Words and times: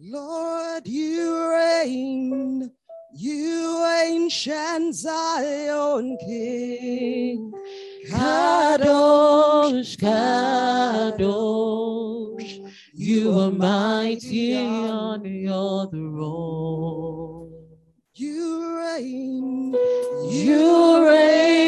Lord, 0.00 0.86
you 0.86 1.50
reign, 1.50 2.70
you 3.12 3.84
ancient 4.00 4.94
Zion 4.94 6.16
King. 6.20 7.52
Kadosh, 8.08 9.96
Kadosh, 9.96 11.18
you 12.94 13.36
are 13.40 13.50
mighty 13.50 14.56
on 14.56 15.24
your 15.24 15.90
throne. 15.90 17.50
You 18.14 18.76
reign, 18.78 19.74
You 20.30 21.04
reign, 21.08 21.67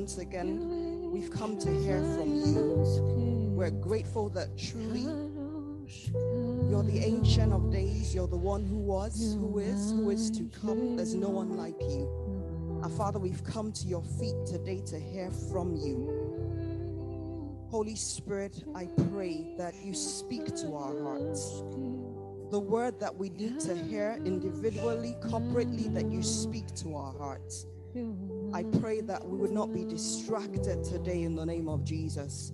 once 0.00 0.16
again, 0.16 1.10
we've 1.12 1.30
come 1.30 1.58
to 1.58 1.68
hear 1.68 2.00
from 2.14 2.34
you. 2.34 3.52
We're 3.54 3.68
grateful 3.68 4.30
that 4.30 4.56
truly 4.56 5.02
you're 6.70 6.82
the 6.82 7.02
ancient 7.04 7.52
of 7.52 7.70
days, 7.70 8.14
you're 8.14 8.26
the 8.26 8.34
one 8.34 8.64
who 8.64 8.78
was, 8.78 9.36
who 9.38 9.58
is, 9.58 9.90
who 9.90 10.08
is 10.08 10.30
to 10.30 10.48
come. 10.58 10.96
There's 10.96 11.14
no 11.14 11.28
one 11.28 11.54
like 11.54 11.78
you. 11.82 12.80
Our 12.82 12.88
Father, 12.88 13.18
we've 13.18 13.44
come 13.44 13.72
to 13.72 13.86
your 13.86 14.02
feet 14.02 14.46
today 14.46 14.80
to 14.86 14.98
hear 14.98 15.30
from 15.52 15.76
you. 15.76 17.58
Holy 17.70 17.94
Spirit, 17.94 18.64
I 18.74 18.88
pray 19.12 19.54
that 19.58 19.74
you 19.84 19.92
speak 19.92 20.46
to 20.62 20.76
our 20.76 20.98
hearts. 21.02 21.62
The 22.50 22.58
word 22.58 22.98
that 23.00 23.14
we 23.14 23.28
need 23.28 23.60
to 23.60 23.76
hear 23.76 24.18
individually, 24.24 25.14
corporately, 25.24 25.92
that 25.92 26.10
you 26.10 26.22
speak 26.22 26.74
to 26.76 26.96
our 26.96 27.12
hearts. 27.18 27.66
I 28.52 28.64
pray 28.80 29.00
that 29.02 29.24
we 29.24 29.38
would 29.38 29.52
not 29.52 29.72
be 29.72 29.84
distracted 29.84 30.82
today 30.82 31.22
in 31.22 31.36
the 31.36 31.46
name 31.46 31.68
of 31.68 31.84
Jesus. 31.84 32.52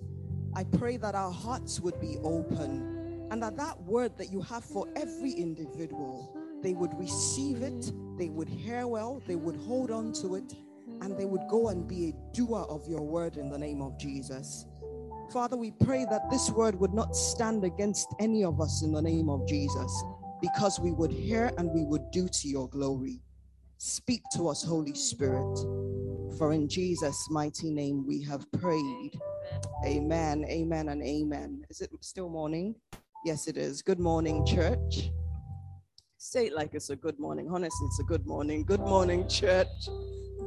I 0.55 0.63
pray 0.63 0.97
that 0.97 1.15
our 1.15 1.31
hearts 1.31 1.79
would 1.79 1.99
be 1.99 2.17
open 2.23 3.27
and 3.31 3.41
that 3.41 3.57
that 3.57 3.81
word 3.81 4.15
that 4.17 4.31
you 4.31 4.41
have 4.41 4.63
for 4.63 4.87
every 4.95 5.31
individual, 5.31 6.37
they 6.61 6.73
would 6.73 6.97
receive 6.99 7.63
it, 7.63 7.91
they 8.17 8.29
would 8.29 8.47
hear 8.47 8.87
well, 8.87 9.21
they 9.27 9.35
would 9.35 9.55
hold 9.55 9.89
on 9.89 10.13
to 10.13 10.35
it, 10.35 10.53
and 11.01 11.17
they 11.17 11.25
would 11.25 11.47
go 11.49 11.69
and 11.69 11.87
be 11.87 12.09
a 12.09 12.35
doer 12.35 12.65
of 12.69 12.87
your 12.87 13.01
word 13.01 13.37
in 13.37 13.49
the 13.49 13.57
name 13.57 13.81
of 13.81 13.97
Jesus. 13.97 14.67
Father, 15.33 15.57
we 15.57 15.71
pray 15.71 16.05
that 16.05 16.29
this 16.29 16.49
word 16.51 16.79
would 16.79 16.93
not 16.93 17.15
stand 17.15 17.63
against 17.63 18.13
any 18.19 18.43
of 18.43 18.61
us 18.61 18.83
in 18.83 18.91
the 18.91 19.01
name 19.01 19.29
of 19.29 19.47
Jesus, 19.47 20.03
because 20.41 20.79
we 20.79 20.91
would 20.91 21.11
hear 21.11 21.51
and 21.57 21.71
we 21.71 21.83
would 21.83 22.11
do 22.11 22.29
to 22.29 22.47
your 22.47 22.69
glory. 22.69 23.19
Speak 23.79 24.23
to 24.33 24.49
us, 24.49 24.63
Holy 24.63 24.95
Spirit. 24.95 25.55
For 26.39 26.51
in 26.51 26.67
Jesus' 26.67 27.27
mighty 27.29 27.69
name 27.69 28.07
we 28.07 28.23
have 28.23 28.51
prayed. 28.53 29.11
Amen, 29.85 30.45
amen, 30.49 30.89
and 30.89 31.03
amen. 31.03 31.63
Is 31.69 31.81
it 31.81 31.91
still 32.01 32.27
morning? 32.27 32.73
Yes, 33.23 33.47
it 33.47 33.55
is. 33.55 33.83
Good 33.83 33.99
morning, 33.99 34.43
church. 34.47 35.11
Say 36.17 36.47
it 36.47 36.55
like 36.55 36.73
it's 36.73 36.89
a 36.89 36.95
good 36.95 37.19
morning. 37.19 37.49
Honestly, 37.51 37.85
it's 37.85 37.99
a 37.99 38.03
good 38.03 38.25
morning. 38.25 38.63
Good 38.63 38.79
morning, 38.79 39.27
church. 39.27 39.67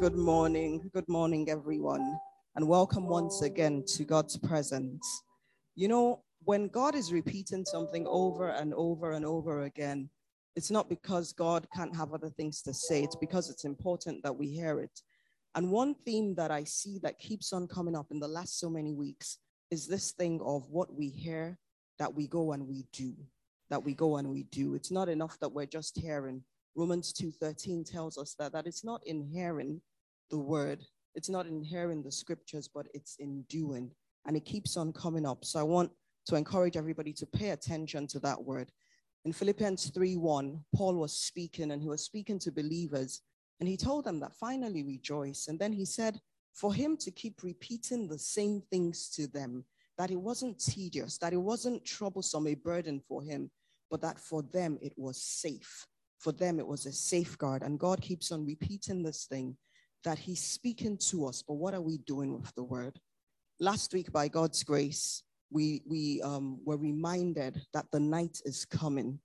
Good 0.00 0.16
morning. 0.16 0.90
Good 0.92 1.08
morning, 1.08 1.48
everyone. 1.50 2.18
And 2.56 2.66
welcome 2.66 3.06
once 3.06 3.42
again 3.42 3.84
to 3.94 4.02
God's 4.02 4.38
presence. 4.38 5.06
You 5.76 5.86
know, 5.86 6.24
when 6.42 6.66
God 6.66 6.96
is 6.96 7.12
repeating 7.12 7.64
something 7.64 8.08
over 8.08 8.48
and 8.48 8.74
over 8.74 9.12
and 9.12 9.24
over 9.24 9.62
again, 9.62 10.10
it's 10.56 10.70
not 10.70 10.88
because 10.88 11.32
God 11.32 11.66
can't 11.74 11.94
have 11.96 12.12
other 12.12 12.30
things 12.30 12.62
to 12.62 12.74
say, 12.74 13.02
it's 13.02 13.16
because 13.16 13.50
it's 13.50 13.64
important 13.64 14.22
that 14.22 14.36
we 14.36 14.48
hear 14.48 14.80
it. 14.80 15.00
And 15.54 15.70
one 15.70 15.94
theme 15.94 16.34
that 16.36 16.50
I 16.50 16.64
see 16.64 16.98
that 17.02 17.18
keeps 17.18 17.52
on 17.52 17.66
coming 17.66 17.96
up 17.96 18.06
in 18.10 18.20
the 18.20 18.28
last 18.28 18.58
so 18.58 18.70
many 18.70 18.94
weeks 18.94 19.38
is 19.70 19.86
this 19.86 20.12
thing 20.12 20.40
of 20.44 20.68
what 20.70 20.94
we 20.94 21.08
hear 21.08 21.58
that 21.98 22.14
we 22.14 22.26
go 22.26 22.52
and 22.52 22.66
we 22.66 22.84
do, 22.92 23.14
that 23.68 23.84
we 23.84 23.94
go 23.94 24.16
and 24.16 24.28
we 24.30 24.44
do. 24.44 24.74
It's 24.74 24.90
not 24.90 25.08
enough 25.08 25.38
that 25.40 25.52
we're 25.52 25.66
just 25.66 25.98
hearing. 25.98 26.42
Romans 26.76 27.12
2:13 27.12 27.84
tells 27.84 28.16
us 28.16 28.34
that 28.38 28.52
that 28.52 28.66
it's 28.66 28.84
not 28.84 29.04
in 29.06 29.22
hearing 29.22 29.80
the 30.30 30.38
word, 30.38 30.84
it's 31.14 31.28
not 31.28 31.46
in 31.46 31.62
hearing 31.62 32.02
the 32.02 32.12
scriptures, 32.12 32.68
but 32.68 32.86
it's 32.94 33.16
in 33.16 33.42
doing. 33.42 33.90
And 34.26 34.36
it 34.36 34.44
keeps 34.44 34.76
on 34.76 34.92
coming 34.92 35.26
up. 35.26 35.44
So 35.44 35.58
I 35.58 35.64
want 35.64 35.90
to 36.26 36.36
encourage 36.36 36.76
everybody 36.76 37.12
to 37.14 37.26
pay 37.26 37.50
attention 37.50 38.06
to 38.08 38.20
that 38.20 38.42
word. 38.42 38.70
In 39.24 39.32
Philippians 39.32 39.90
3:1, 39.90 40.64
Paul 40.74 40.96
was 40.96 41.12
speaking 41.12 41.72
and 41.72 41.82
he 41.82 41.88
was 41.88 42.04
speaking 42.04 42.38
to 42.40 42.50
believers 42.50 43.20
and 43.60 43.68
he 43.68 43.76
told 43.76 44.04
them 44.04 44.20
that 44.20 44.32
finally 44.34 44.82
rejoice. 44.82 45.48
And 45.48 45.58
then 45.58 45.72
he 45.72 45.84
said, 45.84 46.20
for 46.54 46.74
him 46.74 46.96
to 46.98 47.10
keep 47.10 47.42
repeating 47.42 48.08
the 48.08 48.18
same 48.18 48.62
things 48.70 49.10
to 49.10 49.26
them, 49.26 49.64
that 49.98 50.10
it 50.10 50.20
wasn't 50.20 50.58
tedious, 50.58 51.18
that 51.18 51.32
it 51.32 51.40
wasn't 51.40 51.84
troublesome, 51.84 52.46
a 52.46 52.54
burden 52.54 53.00
for 53.00 53.22
him, 53.22 53.50
but 53.90 54.00
that 54.00 54.18
for 54.18 54.42
them 54.42 54.78
it 54.80 54.94
was 54.96 55.22
safe. 55.22 55.86
For 56.18 56.32
them 56.32 56.58
it 56.58 56.66
was 56.66 56.86
a 56.86 56.92
safeguard. 56.92 57.62
And 57.62 57.78
God 57.78 58.00
keeps 58.00 58.32
on 58.32 58.46
repeating 58.46 59.02
this 59.02 59.26
thing 59.26 59.56
that 60.04 60.18
he's 60.18 60.42
speaking 60.42 60.96
to 60.96 61.26
us, 61.26 61.42
but 61.46 61.54
what 61.54 61.74
are 61.74 61.80
we 61.80 61.98
doing 61.98 62.40
with 62.40 62.54
the 62.54 62.64
word? 62.64 62.98
Last 63.58 63.92
week, 63.92 64.10
by 64.10 64.28
God's 64.28 64.62
grace, 64.62 65.22
we, 65.50 65.82
we 65.86 66.22
um, 66.22 66.60
were 66.64 66.76
reminded 66.76 67.60
that 67.72 67.86
the 67.90 68.00
night 68.00 68.40
is 68.44 68.64
coming 68.64 69.18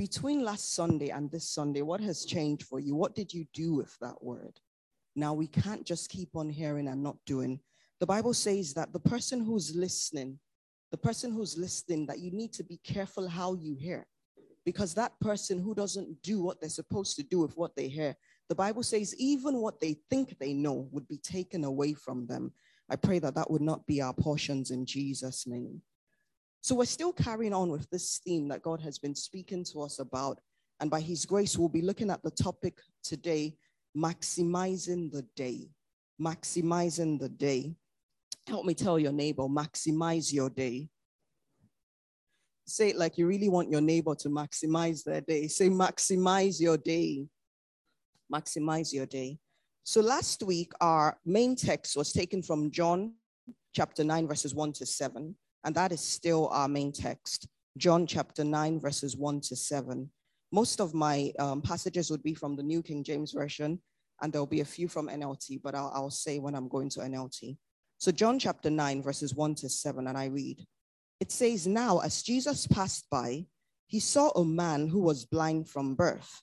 between 0.00 0.42
last 0.42 0.74
Sunday 0.74 1.10
and 1.10 1.30
this 1.30 1.46
Sunday, 1.50 1.82
what 1.82 2.00
has 2.00 2.24
changed 2.24 2.62
for 2.62 2.80
you? 2.80 2.96
What 2.96 3.14
did 3.14 3.34
you 3.34 3.44
do 3.52 3.74
with 3.74 3.94
that 4.00 4.24
word? 4.24 4.58
Now, 5.14 5.34
we 5.34 5.46
can't 5.46 5.84
just 5.84 6.08
keep 6.08 6.34
on 6.34 6.48
hearing 6.48 6.88
and 6.88 7.02
not 7.02 7.18
doing. 7.26 7.60
The 7.98 8.06
Bible 8.06 8.32
says 8.32 8.72
that 8.72 8.94
the 8.94 8.98
person 8.98 9.44
who's 9.44 9.76
listening, 9.76 10.38
the 10.90 10.96
person 10.96 11.32
who's 11.32 11.58
listening, 11.58 12.06
that 12.06 12.18
you 12.18 12.30
need 12.30 12.54
to 12.54 12.64
be 12.64 12.78
careful 12.82 13.28
how 13.28 13.52
you 13.52 13.74
hear. 13.74 14.06
Because 14.64 14.94
that 14.94 15.12
person 15.20 15.58
who 15.58 15.74
doesn't 15.74 16.22
do 16.22 16.40
what 16.40 16.62
they're 16.62 16.70
supposed 16.70 17.16
to 17.16 17.22
do 17.22 17.38
with 17.38 17.54
what 17.58 17.76
they 17.76 17.88
hear, 17.88 18.16
the 18.48 18.54
Bible 18.54 18.82
says 18.82 19.14
even 19.16 19.56
what 19.58 19.80
they 19.80 19.98
think 20.08 20.38
they 20.38 20.54
know 20.54 20.88
would 20.92 21.08
be 21.08 21.18
taken 21.18 21.62
away 21.64 21.92
from 21.92 22.26
them. 22.26 22.54
I 22.90 22.96
pray 22.96 23.20
that 23.20 23.36
that 23.36 23.50
would 23.50 23.62
not 23.62 23.86
be 23.86 24.02
our 24.02 24.12
portions 24.12 24.72
in 24.72 24.84
Jesus' 24.84 25.46
name. 25.46 25.80
So 26.60 26.74
we're 26.74 26.84
still 26.84 27.12
carrying 27.12 27.54
on 27.54 27.70
with 27.70 27.88
this 27.90 28.20
theme 28.24 28.48
that 28.48 28.62
God 28.62 28.80
has 28.80 28.98
been 28.98 29.14
speaking 29.14 29.64
to 29.72 29.82
us 29.82 30.00
about. 30.00 30.40
And 30.80 30.90
by 30.90 31.00
his 31.00 31.24
grace, 31.24 31.56
we'll 31.56 31.68
be 31.68 31.82
looking 31.82 32.10
at 32.10 32.22
the 32.22 32.30
topic 32.30 32.78
today 33.02 33.56
maximizing 33.96 35.10
the 35.10 35.24
day. 35.36 35.70
Maximizing 36.20 37.18
the 37.18 37.28
day. 37.28 37.74
Help 38.46 38.66
me 38.66 38.74
tell 38.74 38.98
your 38.98 39.12
neighbor, 39.12 39.44
maximize 39.44 40.32
your 40.32 40.50
day. 40.50 40.88
Say 42.66 42.90
it 42.90 42.96
like 42.96 43.18
you 43.18 43.26
really 43.26 43.48
want 43.48 43.70
your 43.70 43.80
neighbor 43.80 44.14
to 44.16 44.28
maximize 44.28 45.02
their 45.02 45.20
day. 45.20 45.48
Say, 45.48 45.68
maximize 45.68 46.60
your 46.60 46.76
day. 46.76 47.26
Maximize 48.32 48.92
your 48.92 49.06
day. 49.06 49.38
So 49.84 50.00
last 50.00 50.42
week, 50.42 50.72
our 50.80 51.18
main 51.24 51.56
text 51.56 51.96
was 51.96 52.12
taken 52.12 52.42
from 52.42 52.70
John 52.70 53.14
chapter 53.74 54.04
9, 54.04 54.28
verses 54.28 54.54
1 54.54 54.72
to 54.74 54.86
7. 54.86 55.34
And 55.64 55.74
that 55.74 55.92
is 55.92 56.00
still 56.00 56.48
our 56.48 56.68
main 56.68 56.92
text, 56.92 57.48
John 57.76 58.06
chapter 58.06 58.44
9, 58.44 58.80
verses 58.80 59.16
1 59.16 59.40
to 59.42 59.56
7. 59.56 60.10
Most 60.52 60.80
of 60.80 60.94
my 60.94 61.32
um, 61.38 61.62
passages 61.62 62.10
would 62.10 62.22
be 62.22 62.34
from 62.34 62.56
the 62.56 62.62
New 62.62 62.82
King 62.82 63.04
James 63.04 63.32
Version, 63.32 63.80
and 64.20 64.32
there'll 64.32 64.46
be 64.46 64.60
a 64.60 64.64
few 64.64 64.88
from 64.88 65.08
NLT, 65.08 65.60
but 65.62 65.74
I'll, 65.74 65.92
I'll 65.94 66.10
say 66.10 66.38
when 66.38 66.54
I'm 66.54 66.68
going 66.68 66.90
to 66.90 67.00
NLT. 67.00 67.56
So, 67.98 68.10
John 68.10 68.38
chapter 68.38 68.70
9, 68.70 69.02
verses 69.02 69.34
1 69.34 69.54
to 69.56 69.68
7, 69.68 70.06
and 70.06 70.16
I 70.16 70.26
read 70.26 70.64
It 71.20 71.30
says, 71.30 71.66
Now, 71.66 71.98
as 72.00 72.22
Jesus 72.22 72.66
passed 72.66 73.06
by, 73.10 73.46
he 73.86 74.00
saw 74.00 74.30
a 74.30 74.44
man 74.44 74.88
who 74.88 75.00
was 75.00 75.24
blind 75.24 75.68
from 75.68 75.94
birth. 75.94 76.42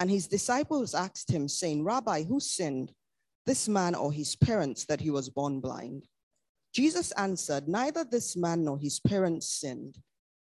And 0.00 0.10
his 0.10 0.26
disciples 0.26 0.94
asked 0.94 1.30
him, 1.30 1.48
saying, 1.48 1.84
Rabbi, 1.84 2.24
who 2.24 2.40
sinned, 2.40 2.92
this 3.46 3.68
man 3.68 3.94
or 3.94 4.12
his 4.12 4.36
parents, 4.36 4.84
that 4.86 5.00
he 5.00 5.10
was 5.10 5.28
born 5.28 5.60
blind? 5.60 6.06
Jesus 6.74 7.12
answered, 7.12 7.68
Neither 7.68 8.04
this 8.04 8.36
man 8.36 8.64
nor 8.64 8.78
his 8.78 8.98
parents 8.98 9.48
sinned. 9.48 9.96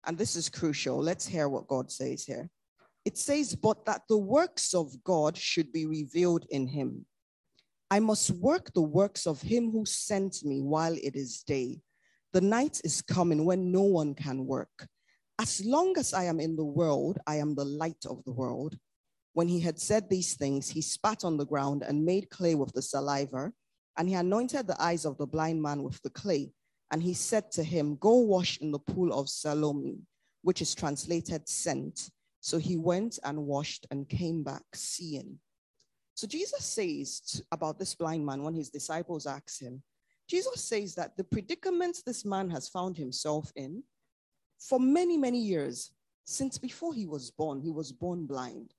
And 0.05 0.17
this 0.17 0.35
is 0.35 0.49
crucial. 0.49 0.97
Let's 0.97 1.27
hear 1.27 1.47
what 1.47 1.67
God 1.67 1.91
says 1.91 2.25
here. 2.25 2.49
It 3.05 3.17
says, 3.17 3.55
But 3.55 3.85
that 3.85 4.01
the 4.09 4.17
works 4.17 4.73
of 4.73 5.03
God 5.03 5.37
should 5.37 5.71
be 5.71 5.85
revealed 5.85 6.45
in 6.49 6.67
him. 6.67 7.05
I 7.91 7.99
must 7.99 8.31
work 8.31 8.73
the 8.73 8.81
works 8.81 9.27
of 9.27 9.41
him 9.41 9.69
who 9.71 9.85
sent 9.85 10.43
me 10.43 10.61
while 10.61 10.93
it 10.93 11.15
is 11.15 11.43
day. 11.43 11.81
The 12.31 12.41
night 12.41 12.81
is 12.83 13.03
coming 13.03 13.45
when 13.45 13.71
no 13.71 13.83
one 13.83 14.15
can 14.15 14.47
work. 14.47 14.87
As 15.39 15.63
long 15.63 15.95
as 15.99 16.13
I 16.13 16.23
am 16.23 16.39
in 16.39 16.55
the 16.55 16.65
world, 16.65 17.19
I 17.27 17.35
am 17.35 17.53
the 17.53 17.65
light 17.65 18.05
of 18.09 18.23
the 18.25 18.31
world. 18.31 18.75
When 19.33 19.47
he 19.47 19.59
had 19.59 19.79
said 19.79 20.09
these 20.09 20.35
things, 20.35 20.69
he 20.69 20.81
spat 20.81 21.23
on 21.23 21.37
the 21.37 21.45
ground 21.45 21.83
and 21.83 22.05
made 22.05 22.29
clay 22.29 22.55
with 22.55 22.71
the 22.73 22.81
saliva 22.81 23.51
and 23.97 24.07
he 24.09 24.15
anointed 24.15 24.67
the 24.67 24.81
eyes 24.81 25.05
of 25.05 25.17
the 25.17 25.27
blind 25.27 25.61
man 25.61 25.83
with 25.83 26.01
the 26.01 26.09
clay. 26.09 26.51
And 26.91 27.01
he 27.01 27.13
said 27.13 27.51
to 27.51 27.63
him, 27.63 27.95
Go 27.95 28.17
wash 28.17 28.57
in 28.59 28.71
the 28.71 28.79
pool 28.79 29.13
of 29.13 29.29
Siloam, 29.29 30.05
which 30.41 30.61
is 30.61 30.75
translated 30.75 31.47
sent. 31.47 32.09
So 32.39 32.57
he 32.57 32.77
went 32.77 33.19
and 33.23 33.45
washed 33.45 33.87
and 33.89 34.09
came 34.09 34.43
back 34.43 34.63
seeing. 34.73 35.39
So 36.15 36.27
Jesus 36.27 36.63
says 36.63 37.41
about 37.51 37.79
this 37.79 37.95
blind 37.95 38.25
man 38.25 38.43
when 38.43 38.53
his 38.53 38.69
disciples 38.69 39.25
ask 39.25 39.61
him, 39.61 39.81
Jesus 40.27 40.63
says 40.63 40.95
that 40.95 41.17
the 41.17 41.23
predicament 41.23 41.97
this 42.05 42.25
man 42.25 42.49
has 42.49 42.69
found 42.69 42.97
himself 42.97 43.51
in 43.55 43.83
for 44.59 44.79
many, 44.79 45.17
many 45.17 45.39
years, 45.39 45.91
since 46.25 46.57
before 46.57 46.93
he 46.93 47.05
was 47.05 47.31
born, 47.31 47.59
he 47.59 47.71
was 47.71 47.91
born 47.91 48.25
blind. 48.25 48.73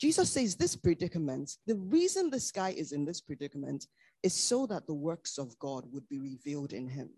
Jesus 0.00 0.30
says 0.30 0.54
this 0.54 0.76
predicament, 0.76 1.56
the 1.66 1.74
reason 1.74 2.30
this 2.30 2.52
guy 2.52 2.70
is 2.70 2.92
in 2.92 3.04
this 3.04 3.20
predicament 3.20 3.86
is 4.22 4.32
so 4.32 4.66
that 4.66 4.86
the 4.86 4.94
works 4.94 5.38
of 5.38 5.58
God 5.58 5.84
would 5.92 6.08
be 6.08 6.18
revealed 6.18 6.72
in 6.72 6.88
him. 6.88 7.10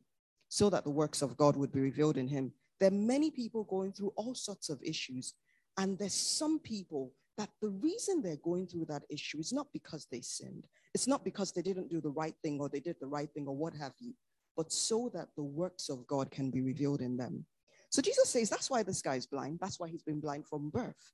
So 0.48 0.70
that 0.70 0.84
the 0.84 0.90
works 0.90 1.22
of 1.22 1.36
God 1.36 1.56
would 1.56 1.72
be 1.72 1.80
revealed 1.80 2.16
in 2.16 2.26
him. 2.26 2.52
There 2.80 2.88
are 2.88 2.92
many 2.92 3.30
people 3.30 3.64
going 3.64 3.92
through 3.92 4.12
all 4.16 4.34
sorts 4.34 4.68
of 4.68 4.82
issues, 4.82 5.34
and 5.78 5.98
there's 5.98 6.14
some 6.14 6.58
people 6.58 7.12
that 7.36 7.50
the 7.62 7.68
reason 7.68 8.20
they're 8.20 8.36
going 8.36 8.66
through 8.66 8.86
that 8.86 9.04
issue 9.08 9.38
is 9.38 9.52
not 9.52 9.68
because 9.72 10.06
they 10.10 10.20
sinned, 10.20 10.66
it's 10.92 11.06
not 11.06 11.24
because 11.24 11.52
they 11.52 11.62
didn't 11.62 11.88
do 11.88 12.00
the 12.00 12.10
right 12.10 12.34
thing 12.42 12.60
or 12.60 12.68
they 12.68 12.80
did 12.80 12.96
the 13.00 13.06
right 13.06 13.30
thing 13.32 13.46
or 13.46 13.56
what 13.56 13.74
have 13.74 13.92
you, 13.98 14.12
but 14.56 14.72
so 14.72 15.10
that 15.14 15.28
the 15.36 15.42
works 15.42 15.88
of 15.88 16.06
God 16.06 16.30
can 16.30 16.50
be 16.50 16.60
revealed 16.60 17.00
in 17.00 17.16
them. 17.16 17.46
So 17.90 18.02
Jesus 18.02 18.28
says 18.28 18.50
that's 18.50 18.70
why 18.70 18.82
this 18.82 19.02
guy 19.02 19.14
is 19.14 19.26
blind. 19.26 19.58
That's 19.60 19.78
why 19.78 19.88
he's 19.88 20.02
been 20.02 20.20
blind 20.20 20.46
from 20.46 20.70
birth. 20.70 21.12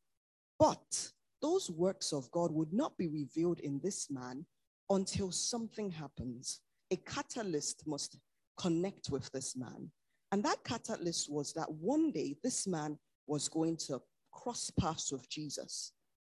But 0.58 1.10
those 1.42 1.70
works 1.70 2.12
of 2.12 2.30
God 2.30 2.50
would 2.52 2.72
not 2.72 2.96
be 2.96 3.08
revealed 3.08 3.60
in 3.60 3.80
this 3.82 4.10
man 4.10 4.44
until 4.90 5.30
something 5.30 5.90
happens. 5.90 6.60
A 6.90 6.96
catalyst 6.96 7.86
must 7.86 8.18
connect 8.58 9.10
with 9.10 9.30
this 9.32 9.56
man. 9.56 9.90
And 10.32 10.42
that 10.44 10.64
catalyst 10.64 11.30
was 11.30 11.52
that 11.54 11.70
one 11.70 12.10
day 12.10 12.36
this 12.42 12.66
man 12.66 12.98
was 13.26 13.48
going 13.48 13.76
to 13.88 14.00
cross 14.32 14.70
paths 14.70 15.12
with 15.12 15.28
Jesus. 15.28 15.92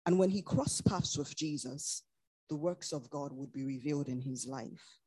And 0.06 0.19
when 0.19 0.31
he 0.31 0.43
crossed 0.43 0.84
paths 0.84 1.16
with 1.19 1.34
Jesus, 1.37 2.02
the 2.49 2.56
works 2.56 2.92
of 2.92 3.10
God 3.10 3.32
would 3.32 3.52
be 3.52 3.64
revealed 3.64 4.08
in 4.08 4.20
his 4.20 4.46
life. 4.46 4.99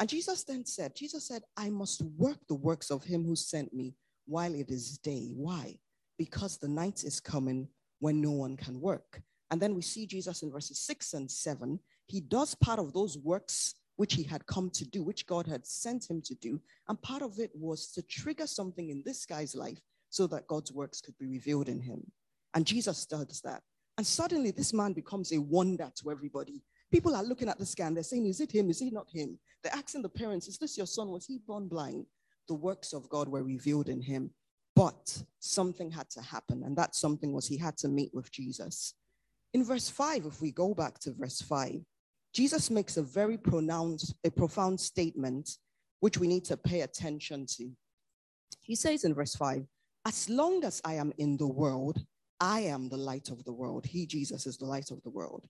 And 0.00 0.08
Jesus 0.08 0.44
then 0.44 0.64
said, 0.64 0.94
Jesus 0.94 1.26
said, 1.26 1.42
I 1.56 1.70
must 1.70 2.02
work 2.16 2.38
the 2.48 2.54
works 2.54 2.90
of 2.90 3.04
him 3.04 3.24
who 3.24 3.36
sent 3.36 3.72
me 3.72 3.94
while 4.26 4.54
it 4.54 4.70
is 4.70 4.98
day. 4.98 5.32
Why? 5.34 5.78
Because 6.18 6.58
the 6.58 6.68
night 6.68 7.04
is 7.04 7.20
coming 7.20 7.68
when 8.00 8.20
no 8.20 8.32
one 8.32 8.56
can 8.56 8.80
work. 8.80 9.22
And 9.50 9.60
then 9.60 9.74
we 9.74 9.82
see 9.82 10.06
Jesus 10.06 10.42
in 10.42 10.50
verses 10.50 10.78
six 10.78 11.14
and 11.14 11.30
seven. 11.30 11.80
He 12.06 12.20
does 12.20 12.54
part 12.54 12.78
of 12.78 12.92
those 12.92 13.18
works 13.18 13.74
which 13.96 14.14
he 14.14 14.22
had 14.22 14.46
come 14.46 14.70
to 14.70 14.84
do, 14.84 15.02
which 15.02 15.26
God 15.26 15.46
had 15.46 15.66
sent 15.66 16.08
him 16.08 16.22
to 16.22 16.34
do. 16.36 16.60
And 16.88 17.00
part 17.02 17.22
of 17.22 17.38
it 17.40 17.50
was 17.54 17.90
to 17.92 18.02
trigger 18.02 18.46
something 18.46 18.90
in 18.90 19.02
this 19.04 19.26
guy's 19.26 19.56
life 19.56 19.80
so 20.08 20.26
that 20.28 20.46
God's 20.46 20.72
works 20.72 21.00
could 21.00 21.18
be 21.18 21.26
revealed 21.26 21.68
in 21.68 21.80
him. 21.80 22.02
And 22.54 22.64
Jesus 22.64 23.04
does 23.06 23.40
that. 23.44 23.62
And 23.96 24.06
suddenly, 24.06 24.52
this 24.52 24.72
man 24.72 24.92
becomes 24.92 25.32
a 25.32 25.40
wonder 25.40 25.90
to 25.96 26.10
everybody. 26.10 26.62
People 26.92 27.16
are 27.16 27.24
looking 27.24 27.48
at 27.48 27.58
the 27.58 27.66
scan, 27.66 27.92
they're 27.92 28.04
saying, 28.04 28.26
Is 28.26 28.40
it 28.40 28.52
him? 28.52 28.70
Is 28.70 28.80
it 28.80 28.92
not 28.92 29.08
him? 29.12 29.38
They're 29.62 29.74
asking 29.74 30.02
the 30.02 30.08
parents, 30.08 30.46
Is 30.46 30.58
this 30.58 30.76
your 30.76 30.86
son? 30.86 31.08
Was 31.08 31.26
he 31.26 31.40
born 31.44 31.66
blind? 31.66 32.06
The 32.46 32.54
works 32.54 32.92
of 32.92 33.08
God 33.08 33.28
were 33.28 33.42
revealed 33.42 33.88
in 33.88 34.00
him. 34.00 34.30
But 34.78 35.24
something 35.40 35.90
had 35.90 36.08
to 36.10 36.22
happen, 36.22 36.62
and 36.62 36.76
that 36.76 36.94
something 36.94 37.32
was 37.32 37.48
he 37.48 37.56
had 37.56 37.76
to 37.78 37.88
meet 37.88 38.14
with 38.14 38.30
Jesus. 38.30 38.94
In 39.52 39.64
verse 39.64 39.88
5, 39.88 40.26
if 40.26 40.40
we 40.40 40.52
go 40.52 40.72
back 40.72 41.00
to 41.00 41.12
verse 41.12 41.42
5, 41.42 41.80
Jesus 42.32 42.70
makes 42.70 42.96
a 42.96 43.02
very 43.02 43.36
pronounced, 43.36 44.14
a 44.22 44.30
profound 44.30 44.78
statement 44.78 45.58
which 45.98 46.18
we 46.18 46.28
need 46.28 46.44
to 46.44 46.56
pay 46.56 46.82
attention 46.82 47.44
to. 47.56 47.72
He 48.60 48.76
says 48.76 49.02
in 49.02 49.14
verse 49.14 49.34
5, 49.34 49.66
As 50.06 50.30
long 50.30 50.62
as 50.62 50.80
I 50.84 50.94
am 50.94 51.12
in 51.18 51.36
the 51.36 51.48
world, 51.48 51.98
I 52.38 52.60
am 52.60 52.88
the 52.88 52.96
light 52.96 53.30
of 53.30 53.42
the 53.42 53.52
world. 53.52 53.84
He, 53.84 54.06
Jesus, 54.06 54.46
is 54.46 54.58
the 54.58 54.66
light 54.66 54.92
of 54.92 55.02
the 55.02 55.10
world. 55.10 55.48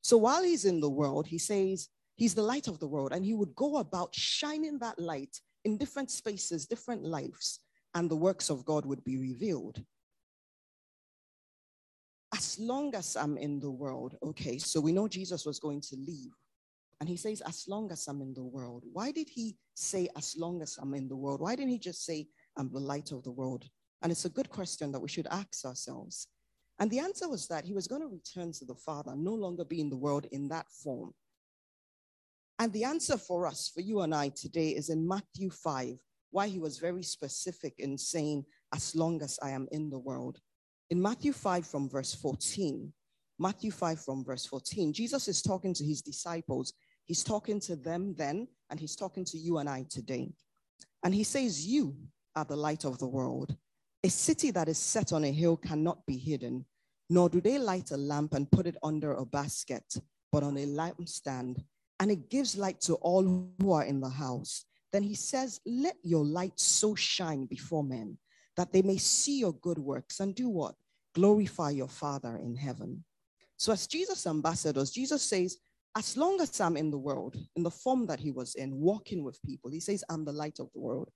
So 0.00 0.16
while 0.16 0.42
he's 0.42 0.64
in 0.64 0.80
the 0.80 0.88
world, 0.88 1.26
he 1.26 1.36
says 1.36 1.90
he's 2.16 2.34
the 2.34 2.48
light 2.54 2.66
of 2.66 2.78
the 2.78 2.88
world, 2.88 3.12
and 3.12 3.26
he 3.26 3.34
would 3.34 3.54
go 3.54 3.76
about 3.76 4.14
shining 4.14 4.78
that 4.78 4.98
light 4.98 5.38
in 5.66 5.76
different 5.76 6.10
spaces, 6.10 6.64
different 6.64 7.04
lives, 7.04 7.60
and 7.98 8.08
the 8.08 8.14
works 8.14 8.48
of 8.48 8.64
God 8.64 8.86
would 8.86 9.02
be 9.02 9.16
revealed. 9.16 9.82
As 12.32 12.56
long 12.60 12.94
as 12.94 13.16
I'm 13.16 13.36
in 13.36 13.58
the 13.58 13.72
world, 13.72 14.16
okay, 14.22 14.56
so 14.56 14.80
we 14.80 14.92
know 14.92 15.08
Jesus 15.08 15.44
was 15.44 15.58
going 15.58 15.80
to 15.80 15.96
leave. 15.96 16.30
And 17.00 17.08
he 17.08 17.16
says, 17.16 17.40
as 17.40 17.64
long 17.66 17.90
as 17.90 18.06
I'm 18.06 18.22
in 18.22 18.34
the 18.34 18.44
world. 18.44 18.84
Why 18.92 19.10
did 19.10 19.28
he 19.28 19.56
say, 19.74 20.08
as 20.16 20.36
long 20.38 20.62
as 20.62 20.78
I'm 20.80 20.94
in 20.94 21.08
the 21.08 21.16
world? 21.16 21.40
Why 21.40 21.56
didn't 21.56 21.72
he 21.72 21.78
just 21.80 22.04
say, 22.04 22.28
I'm 22.56 22.70
the 22.72 22.78
light 22.78 23.10
of 23.10 23.24
the 23.24 23.32
world? 23.32 23.68
And 24.02 24.12
it's 24.12 24.26
a 24.26 24.30
good 24.30 24.48
question 24.48 24.92
that 24.92 25.00
we 25.00 25.08
should 25.08 25.26
ask 25.32 25.64
ourselves. 25.64 26.28
And 26.78 26.88
the 26.92 27.00
answer 27.00 27.28
was 27.28 27.48
that 27.48 27.64
he 27.64 27.74
was 27.74 27.88
going 27.88 28.02
to 28.02 28.06
return 28.06 28.52
to 28.52 28.64
the 28.64 28.76
Father, 28.76 29.16
no 29.16 29.34
longer 29.34 29.64
be 29.64 29.80
in 29.80 29.90
the 29.90 29.96
world 29.96 30.26
in 30.30 30.46
that 30.50 30.70
form. 30.70 31.12
And 32.60 32.72
the 32.72 32.84
answer 32.84 33.18
for 33.18 33.44
us, 33.44 33.72
for 33.74 33.80
you 33.80 34.02
and 34.02 34.14
I 34.14 34.28
today, 34.28 34.68
is 34.70 34.88
in 34.88 35.08
Matthew 35.08 35.50
5, 35.50 35.98
why 36.30 36.48
he 36.48 36.58
was 36.58 36.78
very 36.78 37.02
specific 37.02 37.74
in 37.78 37.96
saying, 37.96 38.44
as 38.74 38.94
long 38.94 39.22
as 39.22 39.38
I 39.42 39.50
am 39.50 39.66
in 39.72 39.90
the 39.90 39.98
world. 39.98 40.38
In 40.90 41.00
Matthew 41.00 41.32
5, 41.32 41.66
from 41.66 41.88
verse 41.88 42.14
14, 42.14 42.92
Matthew 43.38 43.70
5, 43.70 44.00
from 44.00 44.24
verse 44.24 44.46
14, 44.46 44.92
Jesus 44.92 45.28
is 45.28 45.42
talking 45.42 45.72
to 45.74 45.84
his 45.84 46.02
disciples. 46.02 46.72
He's 47.04 47.22
talking 47.22 47.60
to 47.60 47.76
them 47.76 48.14
then, 48.16 48.48
and 48.70 48.80
he's 48.80 48.96
talking 48.96 49.24
to 49.26 49.38
you 49.38 49.58
and 49.58 49.68
I 49.68 49.86
today. 49.88 50.32
And 51.04 51.14
he 51.14 51.24
says, 51.24 51.66
You 51.66 51.96
are 52.34 52.44
the 52.44 52.56
light 52.56 52.84
of 52.84 52.98
the 52.98 53.06
world. 53.06 53.56
A 54.04 54.08
city 54.08 54.50
that 54.52 54.68
is 54.68 54.78
set 54.78 55.12
on 55.12 55.24
a 55.24 55.32
hill 55.32 55.56
cannot 55.56 56.04
be 56.06 56.16
hidden, 56.16 56.64
nor 57.10 57.28
do 57.28 57.40
they 57.40 57.58
light 57.58 57.90
a 57.90 57.96
lamp 57.96 58.34
and 58.34 58.50
put 58.50 58.66
it 58.66 58.76
under 58.82 59.12
a 59.12 59.24
basket, 59.24 59.96
but 60.32 60.42
on 60.42 60.56
a 60.56 60.66
lampstand, 60.66 61.64
and 62.00 62.10
it 62.10 62.30
gives 62.30 62.56
light 62.56 62.80
to 62.82 62.94
all 62.94 63.52
who 63.58 63.72
are 63.72 63.84
in 63.84 64.00
the 64.00 64.08
house. 64.08 64.64
Then 64.92 65.02
he 65.02 65.14
says, 65.14 65.60
Let 65.66 65.96
your 66.02 66.24
light 66.24 66.58
so 66.58 66.94
shine 66.94 67.46
before 67.46 67.84
men 67.84 68.18
that 68.56 68.72
they 68.72 68.82
may 68.82 68.96
see 68.96 69.38
your 69.38 69.54
good 69.54 69.78
works 69.78 70.20
and 70.20 70.34
do 70.34 70.48
what? 70.48 70.74
Glorify 71.14 71.70
your 71.70 71.88
Father 71.88 72.36
in 72.36 72.56
heaven. 72.56 73.04
So, 73.56 73.72
as 73.72 73.86
Jesus' 73.86 74.26
ambassadors, 74.26 74.90
Jesus 74.90 75.22
says, 75.22 75.58
As 75.96 76.16
long 76.16 76.40
as 76.40 76.60
I'm 76.60 76.76
in 76.76 76.90
the 76.90 76.98
world, 76.98 77.36
in 77.56 77.62
the 77.62 77.70
form 77.70 78.06
that 78.06 78.20
he 78.20 78.30
was 78.30 78.54
in, 78.54 78.76
walking 78.76 79.24
with 79.24 79.42
people, 79.42 79.70
he 79.70 79.80
says, 79.80 80.04
I'm 80.08 80.24
the 80.24 80.32
light 80.32 80.58
of 80.60 80.70
the 80.72 80.80
world. 80.80 81.10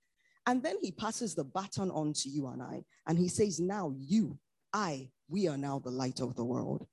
And 0.45 0.61
then 0.61 0.75
he 0.81 0.91
passes 0.91 1.35
the 1.35 1.45
baton 1.45 1.89
on 1.91 2.13
to 2.13 2.29
you 2.29 2.47
and 2.47 2.61
I. 2.61 2.83
And 3.07 3.17
he 3.17 3.27
says, 3.27 3.59
Now 3.59 3.93
you, 3.97 4.37
I, 4.73 5.09
we 5.29 5.47
are 5.47 5.57
now 5.57 5.79
the 5.79 5.91
light 5.91 6.19
of 6.19 6.35
the 6.35 6.43
world. 6.43 6.85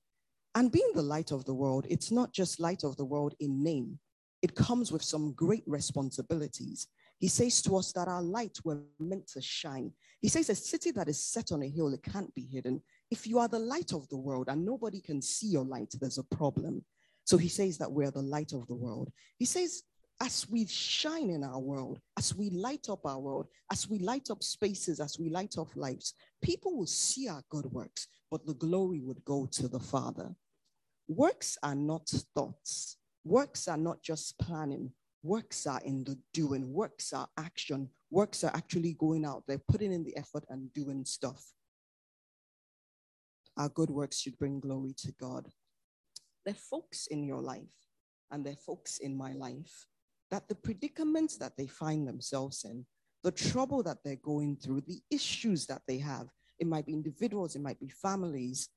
And 0.55 0.71
being 0.71 0.91
the 0.93 1.01
light 1.01 1.31
of 1.31 1.45
the 1.45 1.53
world, 1.53 1.85
it's 1.89 2.11
not 2.11 2.33
just 2.33 2.59
light 2.59 2.83
of 2.83 2.97
the 2.97 3.05
world 3.05 3.35
in 3.39 3.63
name, 3.63 3.99
it 4.41 4.55
comes 4.55 4.91
with 4.91 5.03
some 5.03 5.33
great 5.33 5.63
responsibilities. 5.67 6.87
He 7.19 7.27
says 7.27 7.61
to 7.63 7.77
us 7.77 7.91
that 7.93 8.07
our 8.07 8.23
light 8.23 8.57
were 8.63 8.81
meant 8.99 9.27
to 9.33 9.41
shine. 9.41 9.91
He 10.21 10.27
says, 10.27 10.49
A 10.49 10.55
city 10.55 10.91
that 10.91 11.07
is 11.07 11.23
set 11.23 11.51
on 11.51 11.61
a 11.61 11.69
hill, 11.69 11.93
it 11.93 12.03
can't 12.03 12.33
be 12.33 12.47
hidden. 12.51 12.81
If 13.11 13.27
you 13.27 13.37
are 13.39 13.47
the 13.47 13.59
light 13.59 13.93
of 13.93 14.09
the 14.09 14.17
world 14.17 14.47
and 14.49 14.65
nobody 14.65 15.01
can 15.01 15.21
see 15.21 15.47
your 15.47 15.65
light, 15.65 15.93
there's 15.99 16.17
a 16.17 16.35
problem. 16.35 16.83
So 17.25 17.37
he 17.37 17.49
says 17.49 17.77
that 17.77 17.91
we're 17.91 18.11
the 18.11 18.21
light 18.21 18.53
of 18.53 18.65
the 18.67 18.75
world. 18.75 19.11
He 19.37 19.45
says 19.45 19.83
as 20.21 20.47
we 20.49 20.67
shine 20.67 21.31
in 21.31 21.43
our 21.43 21.59
world, 21.59 21.99
as 22.17 22.35
we 22.35 22.51
light 22.51 22.89
up 22.89 23.05
our 23.07 23.19
world, 23.19 23.47
as 23.71 23.89
we 23.89 23.97
light 23.97 24.29
up 24.29 24.43
spaces, 24.43 24.99
as 24.99 25.17
we 25.17 25.29
light 25.29 25.55
up 25.57 25.75
lives, 25.75 26.13
people 26.43 26.77
will 26.77 26.85
see 26.85 27.27
our 27.27 27.41
good 27.49 27.65
works, 27.65 28.07
but 28.29 28.45
the 28.45 28.53
glory 28.53 29.01
would 29.01 29.23
go 29.25 29.47
to 29.51 29.67
the 29.67 29.79
Father. 29.79 30.35
Works 31.07 31.57
are 31.63 31.73
not 31.73 32.07
thoughts, 32.35 32.97
works 33.23 33.67
are 33.67 33.77
not 33.77 34.01
just 34.01 34.37
planning, 34.39 34.91
works 35.23 35.67
are 35.67 35.81
in 35.85 36.03
the 36.03 36.17
doing, 36.33 36.71
works 36.73 37.13
are 37.13 37.27
action, 37.37 37.89
works 38.09 38.43
are 38.43 38.51
actually 38.53 38.93
going 38.93 39.25
out 39.25 39.43
They're 39.47 39.61
putting 39.67 39.93
in 39.93 40.03
the 40.03 40.15
effort 40.17 40.43
and 40.49 40.73
doing 40.73 41.05
stuff. 41.05 41.43
Our 43.57 43.69
good 43.69 43.89
works 43.89 44.19
should 44.19 44.37
bring 44.37 44.59
glory 44.59 44.93
to 44.99 45.11
God. 45.19 45.47
There 46.45 46.53
are 46.53 46.67
folks 46.69 47.07
in 47.07 47.23
your 47.23 47.41
life, 47.41 47.75
and 48.31 48.45
there 48.45 48.53
are 48.53 48.65
folks 48.65 48.97
in 48.97 49.15
my 49.15 49.33
life 49.33 49.85
that 50.31 50.47
the 50.47 50.55
predicaments 50.55 51.37
that 51.37 51.57
they 51.57 51.67
find 51.67 52.07
themselves 52.07 52.63
in, 52.63 52.85
the 53.23 53.31
trouble 53.31 53.83
that 53.83 53.97
they're 54.03 54.15
going 54.15 54.55
through, 54.55 54.81
the 54.81 55.01
issues 55.11 55.67
that 55.67 55.81
they 55.87 55.99
have, 55.99 56.27
it 56.57 56.65
might 56.65 56.85
be 56.85 56.93
individuals, 56.93 57.55
it 57.55 57.61
might 57.61 57.79
be 57.79 57.89
families, 57.89 58.69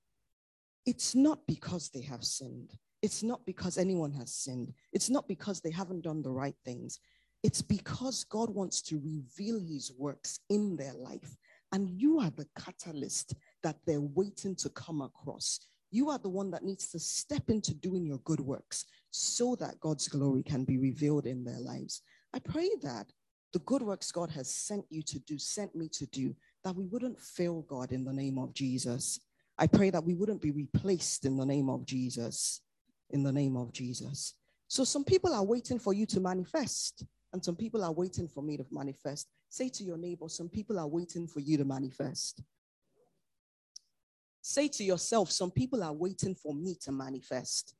it's 0.85 1.15
not 1.15 1.47
because 1.47 1.89
they 1.91 2.03
have 2.03 2.25
sinned. 2.25 2.73
It's 3.05 3.23
not 3.23 3.45
because 3.45 3.77
anyone 3.77 4.13
has 4.13 4.33
sinned. 4.33 4.73
It's 4.95 5.11
not 5.11 5.29
because 5.29 5.61
they 5.61 5.71
haven't 5.71 6.05
done 6.05 6.23
the 6.23 6.33
right 6.33 6.55
things. 6.65 7.01
It's 7.43 7.61
because 7.61 8.25
God 8.25 8.49
wants 8.49 8.81
to 8.81 8.97
reveal 8.97 9.61
his 9.61 9.93
works 9.99 10.41
in 10.49 10.75
their 10.75 10.95
life. 10.95 11.37
And 11.73 11.91
you 12.01 12.19
are 12.19 12.31
the 12.31 12.47
catalyst 12.59 13.35
that 13.63 13.77
they're 13.87 14.01
waiting 14.01 14.55
to 14.55 14.71
come 14.71 15.03
across. 15.03 15.61
You 15.91 16.09
are 16.09 16.19
the 16.19 16.31
one 16.31 16.51
that 16.53 16.65
needs 16.65 16.89
to 16.93 16.99
step 16.99 17.51
into 17.51 17.75
doing 17.75 18.07
your 18.07 18.21
good 18.21 18.41
works 18.41 18.87
so 19.11 19.55
that 19.57 19.81
God's 19.81 20.09
glory 20.09 20.43
can 20.43 20.65
be 20.65 20.79
revealed 20.79 21.27
in 21.27 21.45
their 21.45 21.61
lives. 21.61 22.01
I 22.33 22.39
pray 22.39 22.71
that 22.85 23.13
the 23.53 23.59
good 23.59 23.83
works 23.83 24.13
God 24.13 24.31
has 24.31 24.49
sent 24.49 24.87
you 24.89 25.03
to 25.03 25.19
do, 25.19 25.39
sent 25.39 25.75
me 25.75 25.91
to 25.91 26.07
do, 26.07 26.35
that 26.65 26.75
we 26.75 26.87
wouldn't 26.87 27.21
fail 27.21 27.67
God 27.69 27.93
in 27.93 28.03
the 28.03 28.15
name 28.15 28.39
of 28.39 28.55
Jesus. 28.55 29.21
I 29.59 29.67
pray 29.67 29.91
that 29.91 30.05
we 30.05 30.15
wouldn't 30.15 30.41
be 30.41 30.53
replaced 30.53 31.27
in 31.27 31.37
the 31.37 31.45
name 31.45 31.69
of 31.69 31.85
Jesus. 31.85 32.63
In 33.15 33.23
the 33.23 33.33
name 33.33 33.57
of 33.57 33.73
Jesus. 33.73 34.35
So 34.67 34.83
some 34.83 35.05
people 35.05 35.33
are 35.33 35.45
waiting 35.45 35.79
for 35.79 35.95
you 35.95 36.05
to 36.07 36.19
manifest, 36.19 37.05
and 37.33 37.43
some 37.45 37.55
people 37.55 37.85
are 37.85 37.93
waiting 37.93 38.27
for 38.27 38.43
me 38.43 38.57
to 38.57 38.67
manifest. 38.73 39.29
Say 39.49 39.69
to 39.69 39.85
your 39.85 39.97
neighbor, 39.97 40.29
some 40.29 40.49
people 40.49 40.81
are 40.81 40.89
waiting 40.89 41.29
for 41.29 41.39
you 41.39 41.57
to 41.57 41.65
manifest. 41.65 42.43
Say 44.43 44.67
to 44.67 44.83
yourself, 44.83 45.31
some 45.31 45.53
people 45.53 45.85
are 45.85 45.93
waiting 45.93 46.35
for 46.35 46.53
me 46.53 46.75
to 46.83 46.91
manifest. 46.91 47.77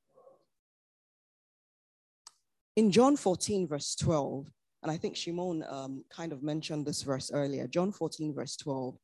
In 2.77 2.93
John 2.93 3.17
14, 3.17 3.67
verse 3.67 3.97
12, 3.97 4.47
and 4.85 4.93
I 4.93 4.97
think 4.97 5.17
Shimon 5.17 5.65
um, 5.69 6.05
kind 6.11 6.33
of 6.33 6.45
mentioned 6.45 6.87
this 6.87 7.03
verse 7.03 7.33
earlier, 7.35 7.67
John 7.67 7.91
14, 7.91 8.33
verse 8.33 8.57
12, 8.57 8.97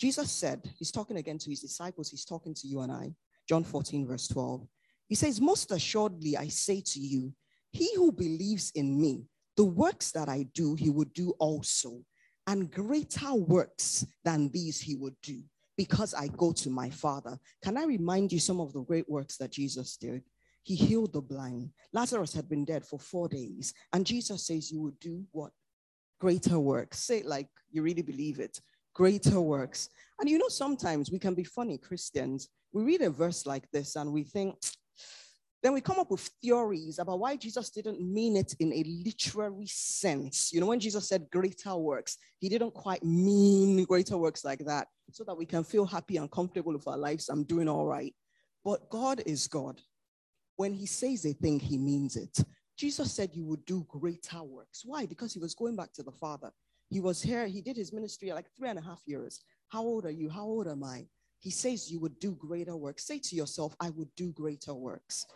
Jesus 0.00 0.32
said, 0.32 0.68
He's 0.76 0.90
talking 0.90 1.18
again 1.18 1.38
to 1.38 1.50
his 1.50 1.60
disciples, 1.60 2.10
He's 2.10 2.24
talking 2.24 2.54
to 2.54 2.66
you 2.66 2.80
and 2.80 2.90
I. 2.90 3.14
John 3.48 3.62
14, 3.62 4.04
verse 4.04 4.26
12. 4.26 4.66
He 5.10 5.16
says, 5.16 5.40
Most 5.40 5.72
assuredly, 5.72 6.36
I 6.36 6.46
say 6.46 6.80
to 6.80 7.00
you, 7.00 7.34
he 7.72 7.94
who 7.96 8.12
believes 8.12 8.70
in 8.76 8.98
me, 8.98 9.26
the 9.56 9.64
works 9.64 10.12
that 10.12 10.28
I 10.28 10.46
do, 10.54 10.76
he 10.76 10.88
would 10.88 11.12
do 11.12 11.34
also, 11.40 12.02
and 12.46 12.70
greater 12.70 13.34
works 13.34 14.06
than 14.24 14.50
these 14.50 14.80
he 14.80 14.94
would 14.94 15.16
do, 15.22 15.42
because 15.76 16.14
I 16.14 16.28
go 16.28 16.52
to 16.52 16.70
my 16.70 16.90
Father. 16.90 17.38
Can 17.62 17.76
I 17.76 17.84
remind 17.84 18.32
you 18.32 18.38
some 18.38 18.60
of 18.60 18.72
the 18.72 18.82
great 18.82 19.08
works 19.10 19.36
that 19.38 19.50
Jesus 19.50 19.96
did? 19.96 20.22
He 20.62 20.76
healed 20.76 21.12
the 21.12 21.20
blind. 21.20 21.70
Lazarus 21.92 22.32
had 22.32 22.48
been 22.48 22.64
dead 22.64 22.86
for 22.86 23.00
four 23.00 23.28
days, 23.28 23.74
and 23.92 24.06
Jesus 24.06 24.46
says, 24.46 24.70
You 24.70 24.80
would 24.82 25.00
do 25.00 25.24
what? 25.32 25.50
Greater 26.20 26.60
works. 26.60 27.00
Say 27.00 27.18
it 27.18 27.26
like 27.26 27.48
you 27.72 27.82
really 27.82 28.02
believe 28.02 28.38
it. 28.38 28.60
Greater 28.94 29.40
works. 29.40 29.88
And 30.20 30.30
you 30.30 30.38
know, 30.38 30.48
sometimes 30.48 31.10
we 31.10 31.18
can 31.18 31.34
be 31.34 31.44
funny 31.44 31.78
Christians. 31.78 32.48
We 32.72 32.84
read 32.84 33.02
a 33.02 33.10
verse 33.10 33.46
like 33.46 33.68
this 33.72 33.96
and 33.96 34.12
we 34.12 34.22
think, 34.22 34.56
then 35.62 35.74
we 35.74 35.80
come 35.82 35.98
up 35.98 36.10
with 36.10 36.30
theories 36.42 36.98
about 36.98 37.18
why 37.18 37.36
Jesus 37.36 37.68
didn't 37.68 38.00
mean 38.00 38.36
it 38.36 38.54
in 38.60 38.72
a 38.72 38.82
literary 39.04 39.66
sense. 39.66 40.52
You 40.52 40.60
know, 40.60 40.66
when 40.66 40.80
Jesus 40.80 41.06
said 41.06 41.28
greater 41.30 41.76
works, 41.76 42.16
he 42.38 42.48
didn't 42.48 42.72
quite 42.72 43.04
mean 43.04 43.84
greater 43.84 44.16
works 44.16 44.42
like 44.44 44.64
that, 44.64 44.88
so 45.12 45.22
that 45.24 45.36
we 45.36 45.44
can 45.44 45.62
feel 45.62 45.84
happy 45.84 46.16
and 46.16 46.30
comfortable 46.30 46.72
with 46.72 46.88
our 46.88 46.96
lives. 46.96 47.28
I'm 47.28 47.44
doing 47.44 47.68
all 47.68 47.86
right. 47.86 48.14
But 48.64 48.88
God 48.88 49.22
is 49.26 49.48
God. 49.48 49.80
When 50.56 50.72
he 50.72 50.86
says 50.86 51.26
a 51.26 51.32
thing, 51.32 51.60
he 51.60 51.76
means 51.76 52.16
it. 52.16 52.38
Jesus 52.78 53.12
said 53.12 53.30
you 53.34 53.44
would 53.44 53.64
do 53.66 53.86
greater 53.88 54.42
works. 54.42 54.82
Why? 54.84 55.04
Because 55.04 55.34
he 55.34 55.38
was 55.38 55.54
going 55.54 55.76
back 55.76 55.92
to 55.94 56.02
the 56.02 56.12
Father. 56.12 56.50
He 56.88 57.00
was 57.00 57.20
here, 57.20 57.46
he 57.46 57.60
did 57.60 57.76
his 57.76 57.92
ministry 57.92 58.32
like 58.32 58.46
three 58.56 58.68
and 58.68 58.78
a 58.78 58.82
half 58.82 59.02
years. 59.06 59.40
How 59.68 59.82
old 59.82 60.06
are 60.06 60.10
you? 60.10 60.30
How 60.30 60.44
old 60.44 60.66
am 60.66 60.82
I? 60.82 61.06
He 61.40 61.50
says 61.50 61.90
you 61.90 62.00
would 62.00 62.18
do 62.20 62.32
greater 62.32 62.76
works. 62.76 63.06
Say 63.06 63.18
to 63.18 63.34
yourself, 63.34 63.74
I 63.80 63.90
would 63.90 64.14
do 64.14 64.32
greater 64.32 64.74
works. 64.74 65.26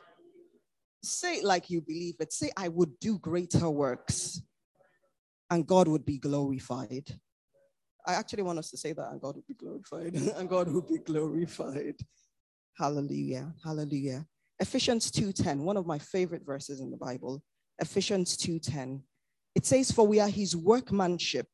Say 1.03 1.37
it 1.37 1.45
like 1.45 1.71
you 1.71 1.81
believe 1.81 2.17
it. 2.21 2.33
Say, 2.33 2.51
I 2.57 2.69
would 2.69 2.99
do 3.01 3.19
greater 3.19 3.69
works 3.69 4.41
and 5.51 5.67
God 5.67 5.89
would 5.89 6.05
be 6.05 6.19
glorified. 6.19 7.19
I 8.07 8.15
actually 8.15 8.43
want 8.43 8.59
us 8.59 8.71
to 8.71 8.77
say 8.77 8.93
that 8.93 9.11
and 9.11 9.21
God 9.21 9.37
would 9.37 9.47
be 9.47 9.55
glorified 9.55 10.15
and 10.37 10.49
God 10.49 10.69
would 10.69 10.89
be 10.89 10.99
glorified. 10.99 11.97
Hallelujah. 12.77 13.55
Hallelujah. 13.65 14.27
Ephesians 14.61 15.11
2:10, 15.11 15.61
one 15.61 15.77
of 15.77 15.87
my 15.87 15.99
favorite 15.99 16.45
verses 16.45 16.81
in 16.81 16.91
the 16.91 16.97
Bible. 16.97 17.43
Ephesians 17.79 18.37
2:10. 18.37 19.03
It 19.55 19.65
says, 19.65 19.91
For 19.91 20.07
we 20.07 20.21
are 20.21 20.29
his 20.29 20.57
workmanship. 20.57 21.49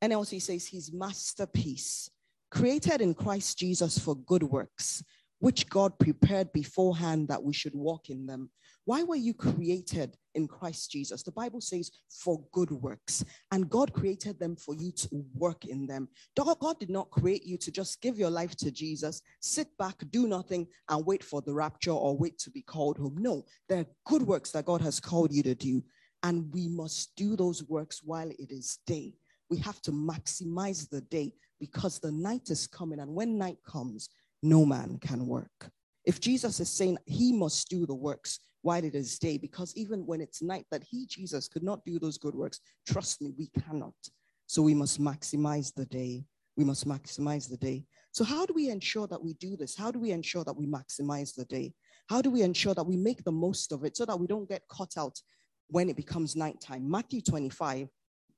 He 0.00 0.40
says, 0.40 0.66
his 0.66 0.92
masterpiece, 0.92 2.10
created 2.54 3.00
in 3.00 3.14
Christ 3.14 3.58
Jesus 3.58 3.98
for 3.98 4.14
good 4.14 4.44
works, 4.44 5.02
which 5.40 5.68
God 5.68 5.98
prepared 5.98 6.52
beforehand 6.52 7.26
that 7.26 7.42
we 7.42 7.52
should 7.52 7.74
walk 7.74 8.10
in 8.10 8.26
them. 8.26 8.48
Why 8.84 9.02
were 9.02 9.16
you 9.16 9.34
created 9.34 10.16
in 10.34 10.46
Christ 10.46 10.92
Jesus? 10.92 11.24
The 11.24 11.32
Bible 11.32 11.60
says 11.60 11.90
for 12.08 12.44
good 12.52 12.70
works, 12.70 13.24
and 13.50 13.68
God 13.68 13.92
created 13.92 14.38
them 14.38 14.54
for 14.54 14.74
you 14.74 14.92
to 14.92 15.24
work 15.34 15.64
in 15.64 15.86
them. 15.86 16.08
God 16.36 16.78
did 16.78 16.90
not 16.90 17.10
create 17.10 17.44
you 17.44 17.56
to 17.58 17.72
just 17.72 18.00
give 18.00 18.18
your 18.18 18.30
life 18.30 18.54
to 18.56 18.70
Jesus, 18.70 19.20
sit 19.40 19.68
back, 19.76 19.96
do 20.10 20.28
nothing, 20.28 20.68
and 20.88 21.04
wait 21.04 21.24
for 21.24 21.40
the 21.42 21.52
rapture 21.52 21.90
or 21.90 22.16
wait 22.16 22.38
to 22.38 22.50
be 22.50 22.62
called 22.62 22.98
home. 22.98 23.16
No, 23.18 23.44
there 23.68 23.80
are 23.80 23.86
good 24.06 24.22
works 24.22 24.52
that 24.52 24.66
God 24.66 24.80
has 24.80 25.00
called 25.00 25.32
you 25.32 25.42
to 25.42 25.56
do, 25.56 25.82
and 26.22 26.52
we 26.52 26.68
must 26.68 27.16
do 27.16 27.34
those 27.34 27.64
works 27.64 28.02
while 28.04 28.30
it 28.30 28.50
is 28.52 28.78
day. 28.86 29.14
We 29.50 29.58
have 29.58 29.80
to 29.82 29.92
maximize 29.92 30.88
the 30.88 31.00
day 31.02 31.32
because 31.60 31.98
the 31.98 32.12
night 32.12 32.50
is 32.50 32.66
coming, 32.66 33.00
and 33.00 33.14
when 33.14 33.38
night 33.38 33.58
comes, 33.66 34.08
no 34.42 34.64
man 34.64 34.98
can 35.00 35.26
work. 35.26 35.70
If 36.04 36.20
Jesus 36.20 36.60
is 36.60 36.68
saying 36.68 36.98
he 37.06 37.32
must 37.32 37.68
do 37.68 37.86
the 37.86 37.94
works 37.94 38.40
while 38.62 38.84
it 38.84 38.94
is 38.94 39.18
day, 39.18 39.38
because 39.38 39.74
even 39.76 40.06
when 40.06 40.20
it's 40.20 40.42
night, 40.42 40.66
that 40.70 40.84
he, 40.84 41.06
Jesus, 41.06 41.48
could 41.48 41.62
not 41.62 41.84
do 41.84 41.98
those 41.98 42.18
good 42.18 42.34
works, 42.34 42.60
trust 42.86 43.22
me, 43.22 43.32
we 43.38 43.48
cannot. 43.60 43.94
So 44.46 44.62
we 44.62 44.74
must 44.74 45.00
maximize 45.00 45.72
the 45.74 45.86
day. 45.86 46.24
We 46.56 46.64
must 46.64 46.86
maximize 46.86 47.48
the 47.48 47.56
day. 47.56 47.84
So, 48.12 48.22
how 48.22 48.46
do 48.46 48.54
we 48.54 48.70
ensure 48.70 49.08
that 49.08 49.22
we 49.22 49.34
do 49.34 49.56
this? 49.56 49.76
How 49.76 49.90
do 49.90 49.98
we 49.98 50.12
ensure 50.12 50.44
that 50.44 50.56
we 50.56 50.66
maximize 50.66 51.34
the 51.34 51.44
day? 51.46 51.74
How 52.08 52.22
do 52.22 52.30
we 52.30 52.42
ensure 52.42 52.74
that 52.74 52.86
we 52.86 52.96
make 52.96 53.24
the 53.24 53.32
most 53.32 53.72
of 53.72 53.84
it 53.84 53.96
so 53.96 54.04
that 54.04 54.18
we 54.18 54.26
don't 54.26 54.48
get 54.48 54.68
caught 54.68 54.96
out 54.96 55.20
when 55.68 55.88
it 55.88 55.96
becomes 55.96 56.36
nighttime? 56.36 56.88
Matthew 56.88 57.22
25, 57.22 57.88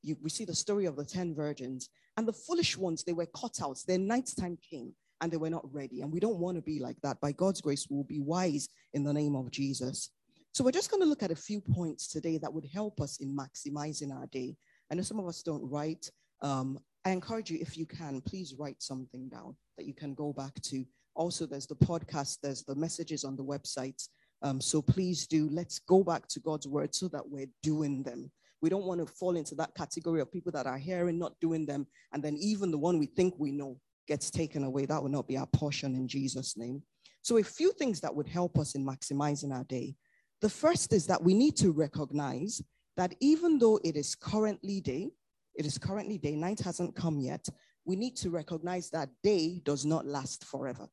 you, 0.07 0.17
we 0.23 0.31
see 0.31 0.45
the 0.45 0.55
story 0.55 0.87
of 0.87 0.97
the 0.97 1.05
10 1.05 1.35
virgins, 1.35 1.89
and 2.17 2.27
the 2.27 2.33
foolish 2.33 2.77
ones, 2.77 3.05
they 3.05 3.13
were 3.13 3.27
caught 3.27 3.61
out. 3.63 3.79
Their 3.87 3.99
nighttime 3.99 4.59
came 4.71 4.95
and 5.21 5.31
they 5.31 5.37
were 5.37 5.51
not 5.51 5.73
ready. 5.73 6.01
And 6.01 6.13
we 6.13 6.21
don't 6.21 6.39
want 6.39 6.57
to 6.57 6.63
be 6.63 6.79
like 6.79 6.97
that. 7.03 7.21
By 7.21 7.33
God's 7.33 7.61
grace, 7.61 7.87
we'll 7.91 8.05
be 8.05 8.21
wise 8.21 8.69
in 8.95 9.05
the 9.05 9.13
name 9.13 9.35
of 9.35 9.51
Jesus. 9.51 10.11
So 10.53 10.65
we're 10.65 10.71
just 10.71 10.91
going 10.91 11.03
to 11.03 11.09
look 11.09 11.23
at 11.23 11.31
a 11.31 11.37
few 11.37 11.61
points 11.61 12.09
today 12.09 12.39
that 12.39 12.53
would 12.53 12.67
help 12.73 13.01
us 13.01 13.19
in 13.19 13.37
maximizing 13.37 14.15
our 14.15 14.27
day. 14.27 14.57
I 14.91 14.95
know 14.95 15.03
some 15.03 15.21
of 15.21 15.27
us 15.27 15.43
don't 15.43 15.69
write. 15.71 16.11
Um, 16.41 16.79
I 17.05 17.11
encourage 17.11 17.51
you, 17.51 17.59
if 17.61 17.77
you 17.77 17.87
can, 17.87 18.21
please 18.23 18.55
write 18.59 18.83
something 18.83 19.29
down 19.29 19.57
that 19.77 19.87
you 19.87 19.95
can 19.95 20.15
go 20.15 20.33
back 20.33 20.55
to. 20.63 20.85
Also, 21.15 21.47
there's 21.47 21.67
the 21.67 21.77
podcast, 21.77 22.39
there's 22.43 22.63
the 22.63 22.75
messages 22.75 23.25
on 23.25 23.37
the 23.37 23.45
website. 23.45 24.03
Um, 24.43 24.61
so 24.61 24.81
please 24.83 25.27
do, 25.27 25.49
let's 25.51 25.79
go 25.79 26.03
back 26.03 26.29
to 26.29 26.41
God's 26.41 26.67
word 26.67 26.95
so 26.95 27.09
that 27.09 27.29
we're 27.29 27.51
doing 27.63 28.03
them. 28.03 28.31
We 28.63 28.71
don't 28.71 28.87
want 28.87 29.01
to 29.01 29.07
fall 29.07 29.37
into 29.37 29.55
that 29.57 29.75
category 29.75 30.21
of 30.21 30.33
people 30.33 30.53
that 30.53 30.67
are 30.67 30.79
hearing, 30.79 31.19
not 31.19 31.39
doing 31.41 31.67
them, 31.67 31.87
and 32.13 32.23
then 32.23 32.37
even 32.37 32.71
the 32.71 32.79
one 32.79 32.99
we 32.99 33.07
think 33.07 33.35
we 33.39 33.53
know 33.53 33.79
gets 34.09 34.31
taken 34.31 34.65
away. 34.65 34.87
That 34.87 35.03
will 35.03 35.11
not 35.11 35.29
be 35.29 35.37
our 35.37 35.47
portion 35.47 35.95
in 35.95 36.09
Jesus' 36.09 36.57
name. 36.57 36.83
So, 37.23 37.39
a 37.39 37.43
few 37.43 37.73
things 37.73 38.01
that 38.01 38.15
would 38.15 38.29
help 38.29 38.59
us 38.59 38.75
in 38.75 38.87
maximizing 38.87 39.53
our 39.53 39.65
day. 39.65 39.97
The 40.41 40.49
first 40.49 40.93
is 40.93 41.07
that 41.07 41.23
we 41.23 41.35
need 41.35 41.57
to 41.57 41.73
recognize 41.73 42.63
that 42.97 43.15
even 43.21 43.59
though 43.59 43.79
it 43.85 43.97
is 43.97 44.15
currently 44.15 44.81
day, 44.81 45.11
it 45.55 45.67
is 45.67 45.79
currently 45.79 46.19
day, 46.19 46.35
night 46.37 46.61
hasn't 46.61 46.95
come 46.95 47.21
yet, 47.21 47.47
we 47.85 47.97
need 47.97 48.17
to 48.17 48.31
recognize 48.31 48.91
that 48.91 49.09
day 49.23 49.61
does 49.65 49.85
not 49.85 50.07
last 50.07 50.45
forever. 50.45 50.89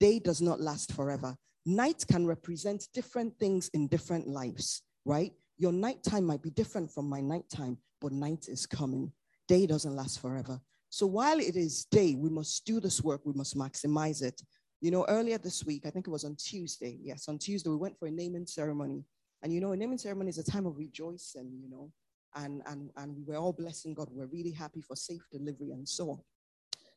Day 0.00 0.18
does 0.18 0.40
not 0.40 0.60
last 0.60 0.92
forever. 0.92 1.36
Night 1.66 2.04
can 2.10 2.26
represent 2.26 2.88
different 2.92 3.38
things 3.38 3.68
in 3.74 3.88
different 3.88 4.26
lives, 4.26 4.82
right? 5.04 5.32
Your 5.56 5.72
nighttime 5.72 6.24
might 6.24 6.42
be 6.42 6.50
different 6.50 6.90
from 6.90 7.08
my 7.08 7.20
nighttime, 7.20 7.78
but 8.00 8.12
night 8.12 8.48
is 8.48 8.66
coming. 8.66 9.12
Day 9.46 9.66
doesn't 9.66 9.94
last 9.94 10.20
forever. 10.20 10.60
So 10.90 11.06
while 11.06 11.38
it 11.38 11.56
is 11.56 11.86
day, 11.86 12.14
we 12.14 12.30
must 12.30 12.64
do 12.64 12.80
this 12.80 13.02
work, 13.02 13.22
we 13.24 13.32
must 13.32 13.56
maximize 13.56 14.22
it. 14.22 14.40
You 14.80 14.90
know, 14.90 15.04
earlier 15.08 15.38
this 15.38 15.64
week, 15.64 15.86
I 15.86 15.90
think 15.90 16.06
it 16.06 16.10
was 16.10 16.24
on 16.24 16.36
Tuesday. 16.36 16.98
Yes, 17.02 17.28
on 17.28 17.38
Tuesday, 17.38 17.70
we 17.70 17.76
went 17.76 17.98
for 17.98 18.06
a 18.06 18.10
naming 18.10 18.46
ceremony. 18.46 19.04
And 19.42 19.52
you 19.52 19.60
know, 19.60 19.72
a 19.72 19.76
naming 19.76 19.98
ceremony 19.98 20.30
is 20.30 20.38
a 20.38 20.44
time 20.44 20.66
of 20.66 20.76
rejoicing, 20.76 21.58
you 21.62 21.68
know, 21.68 21.90
and, 22.34 22.62
and, 22.66 22.90
and 22.96 23.16
we 23.16 23.22
were 23.24 23.36
all 23.36 23.52
blessing 23.52 23.94
God. 23.94 24.08
We're 24.10 24.26
really 24.26 24.52
happy 24.52 24.80
for 24.80 24.96
safe 24.96 25.22
delivery 25.30 25.70
and 25.70 25.88
so 25.88 26.10
on. 26.10 26.20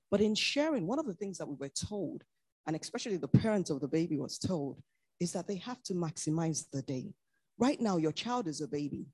But 0.10 0.22
in 0.22 0.36
sharing, 0.36 0.88
one 0.88 1.00
of 1.00 1.06
the 1.06 1.14
things 1.14 1.38
that 1.38 1.48
we 1.48 1.56
were 1.56 1.70
told, 1.70 2.24
and 2.66 2.76
especially 2.76 3.18
the 3.18 3.28
parent 3.28 3.70
of 3.70 3.80
the 3.82 3.88
baby 3.88 4.18
was 4.18 4.38
told, 4.38 4.82
is 5.20 5.34
that 5.34 5.48
they 5.48 5.58
have 5.58 5.82
to 5.84 5.94
maximize 5.94 6.66
the 6.72 6.82
day. 6.82 7.14
Right 7.58 7.82
now, 7.82 7.98
your 7.98 8.12
child 8.12 8.48
is 8.48 8.62
a 8.62 8.68
baby. 8.68 9.08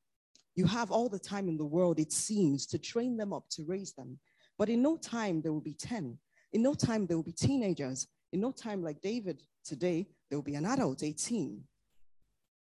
You 0.55 0.65
have 0.65 0.91
all 0.91 1.09
the 1.09 1.19
time 1.19 1.47
in 1.47 1.57
the 1.57 1.65
world, 1.65 1.99
it 1.99 2.11
seems, 2.11 2.65
to 2.67 2.77
train 2.77 3.17
them 3.17 3.33
up, 3.33 3.45
to 3.51 3.65
raise 3.65 3.93
them. 3.93 4.19
But 4.57 4.69
in 4.69 4.81
no 4.81 4.97
time, 4.97 5.41
there 5.41 5.53
will 5.53 5.61
be 5.61 5.73
10. 5.73 6.17
In 6.51 6.61
no 6.61 6.73
time, 6.73 7.07
there 7.07 7.17
will 7.17 7.23
be 7.23 7.31
teenagers. 7.31 8.07
In 8.31 8.41
no 8.41 8.51
time, 8.51 8.83
like 8.83 9.01
David 9.01 9.41
today, 9.63 10.07
there 10.29 10.37
will 10.37 10.43
be 10.43 10.55
an 10.55 10.65
adult, 10.65 11.03
18. 11.03 11.63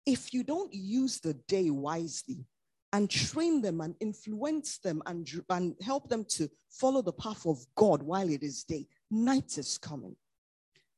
If 0.05 0.33
you 0.33 0.43
don't 0.43 0.73
use 0.73 1.19
the 1.19 1.33
day 1.47 1.69
wisely 1.69 2.45
and 2.93 3.09
train 3.09 3.61
them 3.61 3.81
and 3.81 3.95
influence 3.99 4.77
them 4.79 5.01
and, 5.05 5.29
and 5.49 5.75
help 5.81 6.09
them 6.09 6.25
to 6.29 6.49
follow 6.69 7.01
the 7.01 7.13
path 7.13 7.45
of 7.45 7.65
God 7.75 8.01
while 8.01 8.29
it 8.29 8.43
is 8.43 8.63
day, 8.63 8.87
night 9.09 9.57
is 9.57 9.77
coming. 9.77 10.15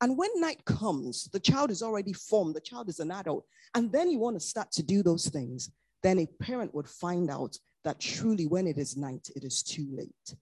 And 0.04 0.18
when 0.18 0.30
night 0.36 0.66
comes, 0.66 1.30
the 1.32 1.40
child 1.40 1.72
is 1.72 1.82
already 1.82 2.12
formed, 2.12 2.56
the 2.56 2.60
child 2.60 2.90
is 2.90 3.00
an 3.00 3.10
adult, 3.10 3.46
and 3.74 3.90
then 3.90 4.12
you 4.12 4.20
want 4.20 4.36
to 4.36 4.46
start 4.46 4.70
to 4.74 4.84
do 4.84 5.02
those 5.02 5.30
things, 5.30 5.72
then 6.02 6.20
a 6.20 6.28
parent 6.44 6.76
would 6.76 6.90
find 6.90 7.32
out 7.32 7.58
that 7.86 8.02
truly 8.02 8.46
when 8.46 8.68
it 8.68 8.78
is 8.78 8.98
night, 8.98 9.30
it 9.34 9.46
is 9.46 9.64
too 9.64 9.88
late. 9.96 10.36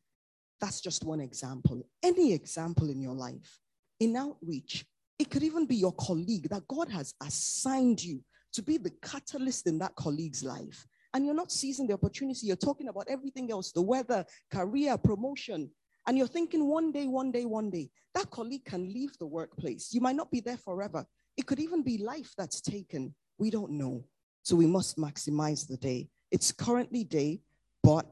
That's 0.60 0.82
just 0.82 1.03
one 1.03 1.20
example. 1.20 1.86
Any 2.01 2.34
example 2.34 2.89
in 2.89 3.00
your 3.00 3.13
life, 3.13 3.60
in 4.00 4.15
outreach, 4.15 4.84
it 5.20 5.30
could 5.30 5.44
even 5.44 5.68
be 5.68 5.75
your 5.75 5.94
colleague 5.94 6.50
that 6.50 6.68
God 6.68 6.89
has 6.89 7.13
assigned 7.22 8.03
you 8.03 8.24
to 8.53 8.63
be 8.63 8.77
the 8.77 8.91
catalyst 9.03 9.68
in 9.68 9.77
that 9.77 9.96
colleague's 9.96 10.44
life. 10.44 10.88
And 11.13 11.24
you're 11.24 11.36
not 11.36 11.51
seizing 11.51 11.86
the 11.86 11.94
opportunity. 11.94 12.48
You're 12.48 12.56
talking 12.56 12.88
about 12.88 13.06
everything 13.08 13.51
else 13.51 13.72
the 13.72 13.84
weather, 13.84 14.25
career, 14.51 14.98
promotion. 14.98 15.70
And 16.08 16.17
you're 16.17 16.27
thinking 16.27 16.67
one 16.67 16.91
day, 16.91 17.08
one 17.08 17.31
day, 17.31 17.46
one 17.46 17.70
day, 17.70 17.89
that 18.15 18.29
colleague 18.31 18.65
can 18.65 18.91
leave 18.91 19.17
the 19.17 19.27
workplace. 19.27 19.93
You 19.93 20.01
might 20.01 20.15
not 20.15 20.31
be 20.31 20.39
there 20.39 20.58
forever. 20.58 21.05
It 21.38 21.46
could 21.46 21.60
even 21.60 21.84
be 21.84 21.98
life 21.98 22.34
that's 22.38 22.62
taken. 22.62 23.13
We 23.38 23.50
don't 23.50 23.72
know. 23.72 24.05
So 24.43 24.55
we 24.55 24.65
must 24.65 24.98
maximize 24.98 25.67
the 25.67 25.77
day. 25.77 26.10
It's 26.31 26.51
currently 26.51 27.03
day, 27.03 27.41
but 27.84 28.05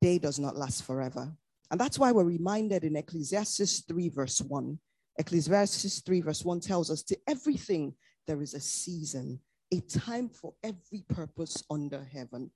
day 0.00 0.18
does 0.18 0.38
not 0.38 0.56
last 0.56 0.84
forever. 0.84 1.32
And 1.70 1.80
that's 1.80 1.98
why 1.98 2.10
we're 2.10 2.24
reminded 2.24 2.84
in 2.84 2.96
Ecclesiastes 2.96 3.84
3, 3.86 4.08
verse 4.08 4.40
1. 4.40 4.78
Ecclesiastes 5.18 6.00
3, 6.00 6.20
verse 6.22 6.44
1 6.44 6.60
tells 6.60 6.90
us 6.90 7.02
to 7.04 7.16
everything 7.28 7.94
there 8.26 8.42
is 8.42 8.54
a 8.54 8.60
season, 8.60 9.38
a 9.72 9.80
time 9.80 10.28
for 10.28 10.54
every 10.64 11.04
purpose 11.08 11.62
under 11.70 12.04
heaven. 12.12 12.50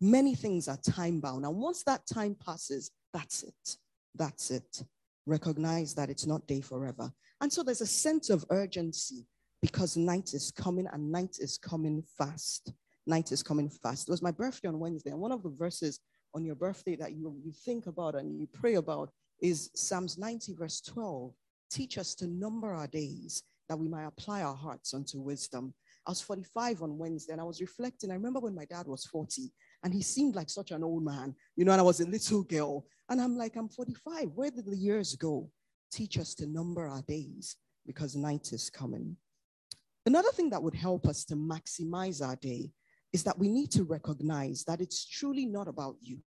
Many 0.00 0.34
things 0.34 0.66
are 0.68 0.78
time 0.78 1.20
bound. 1.20 1.44
And 1.44 1.56
once 1.56 1.84
that 1.84 2.06
time 2.12 2.34
passes, 2.34 2.90
that's 3.12 3.44
it. 3.44 3.76
That's 4.16 4.50
it. 4.50 4.82
Recognize 5.26 5.94
that 5.94 6.10
it's 6.10 6.26
not 6.26 6.46
day 6.46 6.60
forever. 6.60 7.10
And 7.40 7.52
so 7.52 7.62
there's 7.62 7.80
a 7.80 7.86
sense 7.86 8.30
of 8.30 8.44
urgency 8.50 9.26
because 9.60 9.96
night 9.96 10.32
is 10.32 10.50
coming 10.50 10.86
and 10.92 11.10
night 11.10 11.36
is 11.40 11.58
coming 11.58 12.02
fast. 12.16 12.72
Night 13.06 13.32
is 13.32 13.42
coming 13.42 13.68
fast. 13.68 14.08
It 14.08 14.12
was 14.12 14.22
my 14.22 14.30
birthday 14.30 14.68
on 14.68 14.78
Wednesday, 14.78 15.10
and 15.10 15.20
one 15.20 15.32
of 15.32 15.42
the 15.42 15.50
verses 15.50 16.00
on 16.34 16.44
your 16.44 16.54
birthday 16.54 16.96
that 16.96 17.12
you, 17.12 17.36
you 17.44 17.52
think 17.52 17.86
about 17.86 18.14
and 18.14 18.38
you 18.38 18.48
pray 18.52 18.74
about 18.74 19.10
is 19.40 19.70
Psalms 19.74 20.18
90, 20.18 20.54
verse 20.54 20.80
12. 20.80 21.32
Teach 21.70 21.98
us 21.98 22.14
to 22.16 22.26
number 22.26 22.72
our 22.72 22.86
days 22.86 23.42
that 23.68 23.78
we 23.78 23.88
might 23.88 24.06
apply 24.06 24.42
our 24.42 24.54
hearts 24.54 24.94
unto 24.94 25.20
wisdom. 25.20 25.72
I 26.06 26.10
was 26.10 26.20
45 26.20 26.82
on 26.82 26.98
Wednesday 26.98 27.32
and 27.32 27.40
I 27.40 27.44
was 27.44 27.60
reflecting. 27.60 28.10
I 28.10 28.14
remember 28.14 28.40
when 28.40 28.54
my 28.54 28.64
dad 28.64 28.86
was 28.86 29.04
40 29.06 29.50
and 29.82 29.92
he 29.92 30.02
seemed 30.02 30.34
like 30.34 30.50
such 30.50 30.70
an 30.70 30.82
old 30.82 31.04
man, 31.04 31.34
you 31.56 31.64
know, 31.64 31.72
and 31.72 31.80
I 31.80 31.84
was 31.84 32.00
a 32.00 32.06
little 32.06 32.42
girl. 32.42 32.86
And 33.08 33.20
I'm 33.20 33.36
like, 33.36 33.56
I'm 33.56 33.68
45. 33.68 34.30
Where 34.34 34.50
did 34.50 34.66
the 34.66 34.76
years 34.76 35.14
go? 35.14 35.50
Teach 35.92 36.18
us 36.18 36.34
to 36.36 36.46
number 36.46 36.88
our 36.88 37.02
days 37.02 37.56
because 37.86 38.16
night 38.16 38.52
is 38.52 38.68
coming. 38.68 39.16
Another 40.04 40.30
thing 40.30 40.50
that 40.50 40.62
would 40.62 40.74
help 40.74 41.06
us 41.06 41.24
to 41.26 41.36
maximize 41.36 42.24
our 42.26 42.36
day 42.36 42.70
is 43.12 43.22
that 43.24 43.38
we 43.38 43.48
need 43.48 43.70
to 43.72 43.84
recognize 43.84 44.64
that 44.64 44.80
it's 44.80 45.06
truly 45.06 45.46
not 45.46 45.68
about 45.68 45.96
you, 46.00 46.18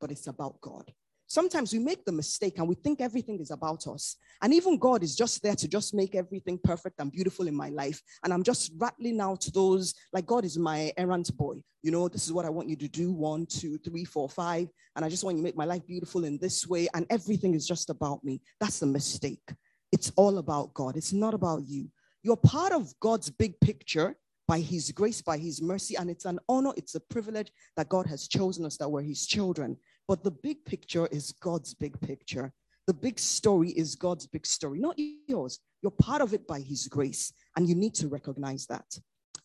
but 0.00 0.10
it's 0.10 0.26
about 0.26 0.60
God. 0.60 0.92
Sometimes 1.26 1.72
we 1.72 1.78
make 1.78 2.04
the 2.04 2.12
mistake 2.12 2.58
and 2.58 2.68
we 2.68 2.74
think 2.74 3.00
everything 3.00 3.40
is 3.40 3.50
about 3.50 3.86
us. 3.86 4.16
And 4.42 4.52
even 4.52 4.78
God 4.78 5.02
is 5.02 5.16
just 5.16 5.42
there 5.42 5.54
to 5.54 5.68
just 5.68 5.94
make 5.94 6.14
everything 6.14 6.58
perfect 6.62 7.00
and 7.00 7.10
beautiful 7.10 7.48
in 7.48 7.54
my 7.54 7.70
life. 7.70 8.00
And 8.22 8.32
I'm 8.32 8.42
just 8.42 8.72
rattling 8.76 9.20
out 9.20 9.48
those, 9.54 9.94
like 10.12 10.26
God 10.26 10.44
is 10.44 10.58
my 10.58 10.92
errand 10.96 11.30
boy. 11.36 11.62
You 11.82 11.90
know, 11.90 12.08
this 12.08 12.24
is 12.24 12.32
what 12.32 12.44
I 12.44 12.50
want 12.50 12.68
you 12.68 12.76
to 12.76 12.88
do 12.88 13.12
one, 13.12 13.46
two, 13.46 13.78
three, 13.78 14.04
four, 14.04 14.28
five. 14.28 14.68
And 14.96 15.04
I 15.04 15.08
just 15.08 15.24
want 15.24 15.36
you 15.36 15.42
to 15.42 15.44
make 15.44 15.56
my 15.56 15.64
life 15.64 15.86
beautiful 15.86 16.24
in 16.24 16.38
this 16.38 16.66
way. 16.66 16.88
And 16.94 17.06
everything 17.10 17.54
is 17.54 17.66
just 17.66 17.90
about 17.90 18.22
me. 18.22 18.40
That's 18.60 18.82
a 18.82 18.86
mistake. 18.86 19.52
It's 19.92 20.12
all 20.16 20.38
about 20.38 20.74
God, 20.74 20.96
it's 20.96 21.12
not 21.12 21.34
about 21.34 21.62
you. 21.66 21.88
You're 22.22 22.36
part 22.36 22.72
of 22.72 22.92
God's 23.00 23.30
big 23.30 23.60
picture 23.60 24.16
by 24.46 24.60
his 24.60 24.92
grace, 24.92 25.22
by 25.22 25.38
his 25.38 25.62
mercy. 25.62 25.94
And 25.96 26.10
it's 26.10 26.24
an 26.24 26.38
honor, 26.48 26.72
it's 26.76 26.94
a 26.94 27.00
privilege 27.00 27.50
that 27.76 27.88
God 27.88 28.06
has 28.06 28.28
chosen 28.28 28.64
us 28.64 28.76
that 28.78 28.88
we're 28.88 29.02
his 29.02 29.26
children. 29.26 29.76
But 30.06 30.22
the 30.22 30.30
big 30.30 30.64
picture 30.64 31.06
is 31.06 31.32
God's 31.32 31.74
big 31.74 32.00
picture. 32.00 32.52
The 32.86 32.94
big 32.94 33.18
story 33.18 33.70
is 33.70 33.94
God's 33.94 34.26
big 34.26 34.46
story, 34.46 34.78
not 34.78 34.98
yours. 35.26 35.60
You're 35.82 35.90
part 35.90 36.20
of 36.20 36.34
it 36.34 36.46
by 36.46 36.60
his 36.60 36.86
grace, 36.88 37.32
and 37.56 37.68
you 37.68 37.74
need 37.74 37.94
to 37.94 38.08
recognize 38.08 38.66
that. 38.66 38.86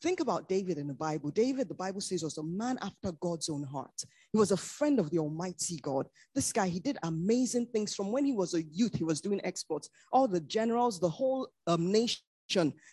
Think 0.02 0.22
about 0.22 0.48
David 0.48 0.78
in 0.78 0.88
the 0.88 0.94
Bible. 0.94 1.30
David, 1.30 1.68
the 1.68 1.74
Bible 1.74 2.00
says, 2.00 2.24
was 2.24 2.38
a 2.38 2.44
man 2.44 2.78
after 2.82 3.12
God's 3.20 3.50
own 3.50 3.64
heart. 3.64 4.04
He 4.32 4.38
was 4.38 4.52
a 4.52 4.58
friend 4.58 4.98
of 4.98 5.10
the 5.10 5.20
Almighty 5.20 5.78
God. 5.82 6.08
This 6.34 6.54
guy, 6.54 6.68
he 6.68 6.80
did 6.80 6.98
amazing 7.04 7.68
things 7.68 7.96
from 7.96 8.12
when 8.12 8.24
he 8.24 8.32
was 8.32 8.54
a 8.54 8.64
youth. 8.64 8.96
He 8.96 9.04
was 9.04 9.20
doing 9.20 9.42
exploits. 9.44 9.90
All 10.14 10.28
the 10.28 10.40
generals, 10.40 11.00
the 11.00 11.10
whole 11.10 11.50
um, 11.68 11.92
nation 11.92 12.20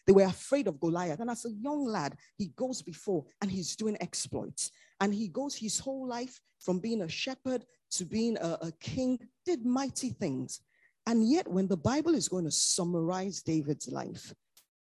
they 0.07 0.13
were 0.13 0.25
afraid 0.25 0.67
of 0.67 0.81
Goliath. 0.81 1.21
And 1.21 1.31
as 1.31 1.45
a 1.45 1.53
young 1.53 1.87
lad, 1.87 2.15
he 2.37 2.53
goes 2.57 2.83
before 2.83 3.25
and 3.41 3.51
he's 3.51 3.75
doing 3.75 3.97
exploits. 4.01 4.71
And 5.01 5.15
he 5.15 5.29
goes 5.29 5.55
his 5.55 5.79
whole 5.79 6.07
life 6.07 6.41
from 6.61 6.79
being 6.79 7.03
a 7.03 7.09
shepherd 7.09 7.65
to 7.93 8.05
being 8.05 8.37
a, 8.39 8.59
a 8.63 8.73
king, 8.81 9.19
did 9.45 9.65
mighty 9.65 10.11
things. 10.11 10.61
And 11.07 11.29
yet, 11.29 11.47
when 11.47 11.69
the 11.69 11.77
Bible 11.77 12.15
is 12.15 12.29
going 12.29 12.45
to 12.45 12.51
summarize 12.51 13.43
David's 13.43 13.89
life, 13.89 14.35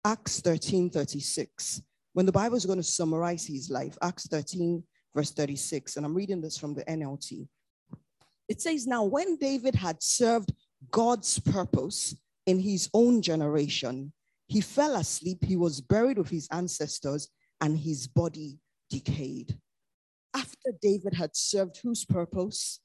Acts 0.05 0.40
13 0.40 0.90
36, 0.90 1.83
when 2.14 2.27
the 2.27 2.33
Bible 2.33 2.57
is 2.57 2.64
going 2.64 2.79
to 2.79 2.83
summarize 2.83 3.46
his 3.46 3.68
life, 3.70 3.98
Acts 4.00 4.27
13, 4.29 4.83
verse 5.14 5.33
36, 5.33 5.96
and 5.96 6.07
I'm 6.07 6.14
reading 6.14 6.40
this 6.40 6.57
from 6.57 6.74
the 6.74 6.85
NLT. 6.85 7.46
It 8.48 8.61
says, 8.61 8.87
Now, 8.87 9.05
when 9.05 9.37
David 9.37 9.74
had 9.74 10.03
served 10.03 10.53
God's 10.90 11.38
purpose 11.38 12.14
in 12.46 12.61
his 12.61 12.88
own 12.94 13.20
generation, 13.20 14.12
he 14.46 14.61
fell 14.61 14.96
asleep, 14.96 15.44
he 15.44 15.57
was 15.57 15.81
buried 15.81 16.18
with 16.18 16.29
his 16.29 16.48
ancestors, 16.50 17.29
and 17.61 17.79
his 17.79 18.07
body 18.07 18.59
decayed. 18.90 19.59
After 20.35 20.73
David 20.83 21.14
had 21.14 21.37
served 21.37 21.79
whose 21.79 22.05
purpose? 22.05 22.81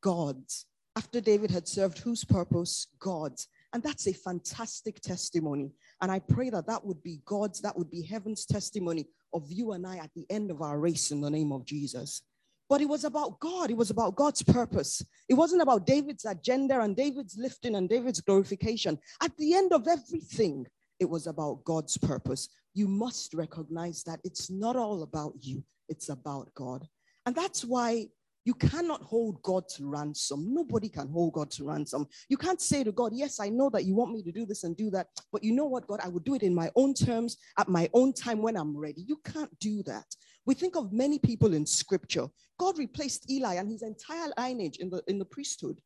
God's. 0.00 0.66
After 0.96 1.20
David 1.20 1.50
had 1.50 1.66
served 1.68 1.98
whose 1.98 2.24
purpose? 2.24 2.86
God's. 2.98 3.48
And 3.72 3.82
that's 3.82 4.06
a 4.06 4.12
fantastic 4.12 5.00
testimony. 5.00 5.72
And 6.00 6.10
I 6.10 6.20
pray 6.20 6.48
that 6.50 6.66
that 6.68 6.84
would 6.84 7.02
be 7.02 7.20
God's, 7.26 7.60
that 7.60 7.76
would 7.76 7.90
be 7.90 8.02
heaven's 8.02 8.46
testimony 8.46 9.06
of 9.34 9.50
you 9.50 9.72
and 9.72 9.86
I 9.86 9.96
at 9.96 10.10
the 10.14 10.24
end 10.30 10.50
of 10.50 10.62
our 10.62 10.78
race 10.78 11.10
in 11.10 11.20
the 11.20 11.30
name 11.30 11.52
of 11.52 11.66
Jesus. 11.66 12.22
But 12.68 12.80
it 12.80 12.88
was 12.88 13.04
about 13.04 13.38
God. 13.40 13.70
It 13.70 13.76
was 13.76 13.90
about 13.90 14.16
God's 14.16 14.42
purpose. 14.42 15.02
It 15.28 15.34
wasn't 15.34 15.62
about 15.62 15.86
David's 15.86 16.24
agenda 16.24 16.80
and 16.80 16.96
David's 16.96 17.36
lifting 17.36 17.74
and 17.74 17.88
David's 17.88 18.20
glorification. 18.20 18.98
At 19.22 19.36
the 19.36 19.54
end 19.54 19.72
of 19.72 19.86
everything, 19.86 20.66
it 20.98 21.08
was 21.08 21.26
about 21.26 21.64
God's 21.64 21.96
purpose. 21.98 22.48
You 22.74 22.88
must 22.88 23.34
recognize 23.34 24.02
that 24.04 24.20
it's 24.24 24.50
not 24.50 24.76
all 24.76 25.02
about 25.02 25.34
you, 25.40 25.62
it's 25.88 26.08
about 26.08 26.52
God. 26.54 26.86
And 27.24 27.34
that's 27.34 27.64
why 27.64 28.06
you 28.44 28.54
cannot 28.54 29.02
hold 29.02 29.42
God 29.42 29.68
to 29.70 29.90
ransom. 29.90 30.54
Nobody 30.54 30.88
can 30.88 31.08
hold 31.08 31.32
God 31.32 31.50
to 31.52 31.64
ransom. 31.64 32.06
You 32.28 32.36
can't 32.36 32.60
say 32.60 32.84
to 32.84 32.92
God, 32.92 33.10
Yes, 33.12 33.40
I 33.40 33.48
know 33.48 33.68
that 33.70 33.84
you 33.84 33.94
want 33.96 34.12
me 34.12 34.22
to 34.22 34.30
do 34.30 34.46
this 34.46 34.62
and 34.62 34.76
do 34.76 34.88
that, 34.90 35.08
but 35.32 35.42
you 35.42 35.52
know 35.52 35.66
what, 35.66 35.88
God, 35.88 35.98
I 36.02 36.08
would 36.08 36.24
do 36.24 36.34
it 36.34 36.44
in 36.44 36.54
my 36.54 36.70
own 36.76 36.94
terms, 36.94 37.38
at 37.58 37.68
my 37.68 37.90
own 37.92 38.12
time 38.12 38.40
when 38.40 38.56
I'm 38.56 38.76
ready. 38.76 39.02
You 39.02 39.20
can't 39.24 39.50
do 39.58 39.82
that. 39.82 40.06
We 40.46 40.54
think 40.54 40.76
of 40.76 40.92
many 40.92 41.18
people 41.18 41.54
in 41.54 41.66
scripture. 41.66 42.28
God 42.56 42.78
replaced 42.78 43.28
Eli 43.28 43.54
and 43.54 43.68
his 43.68 43.82
entire 43.82 44.28
lineage 44.38 44.76
in 44.76 44.90
the, 44.90 45.02
in 45.08 45.18
the 45.18 45.24
priesthood. 45.24 45.80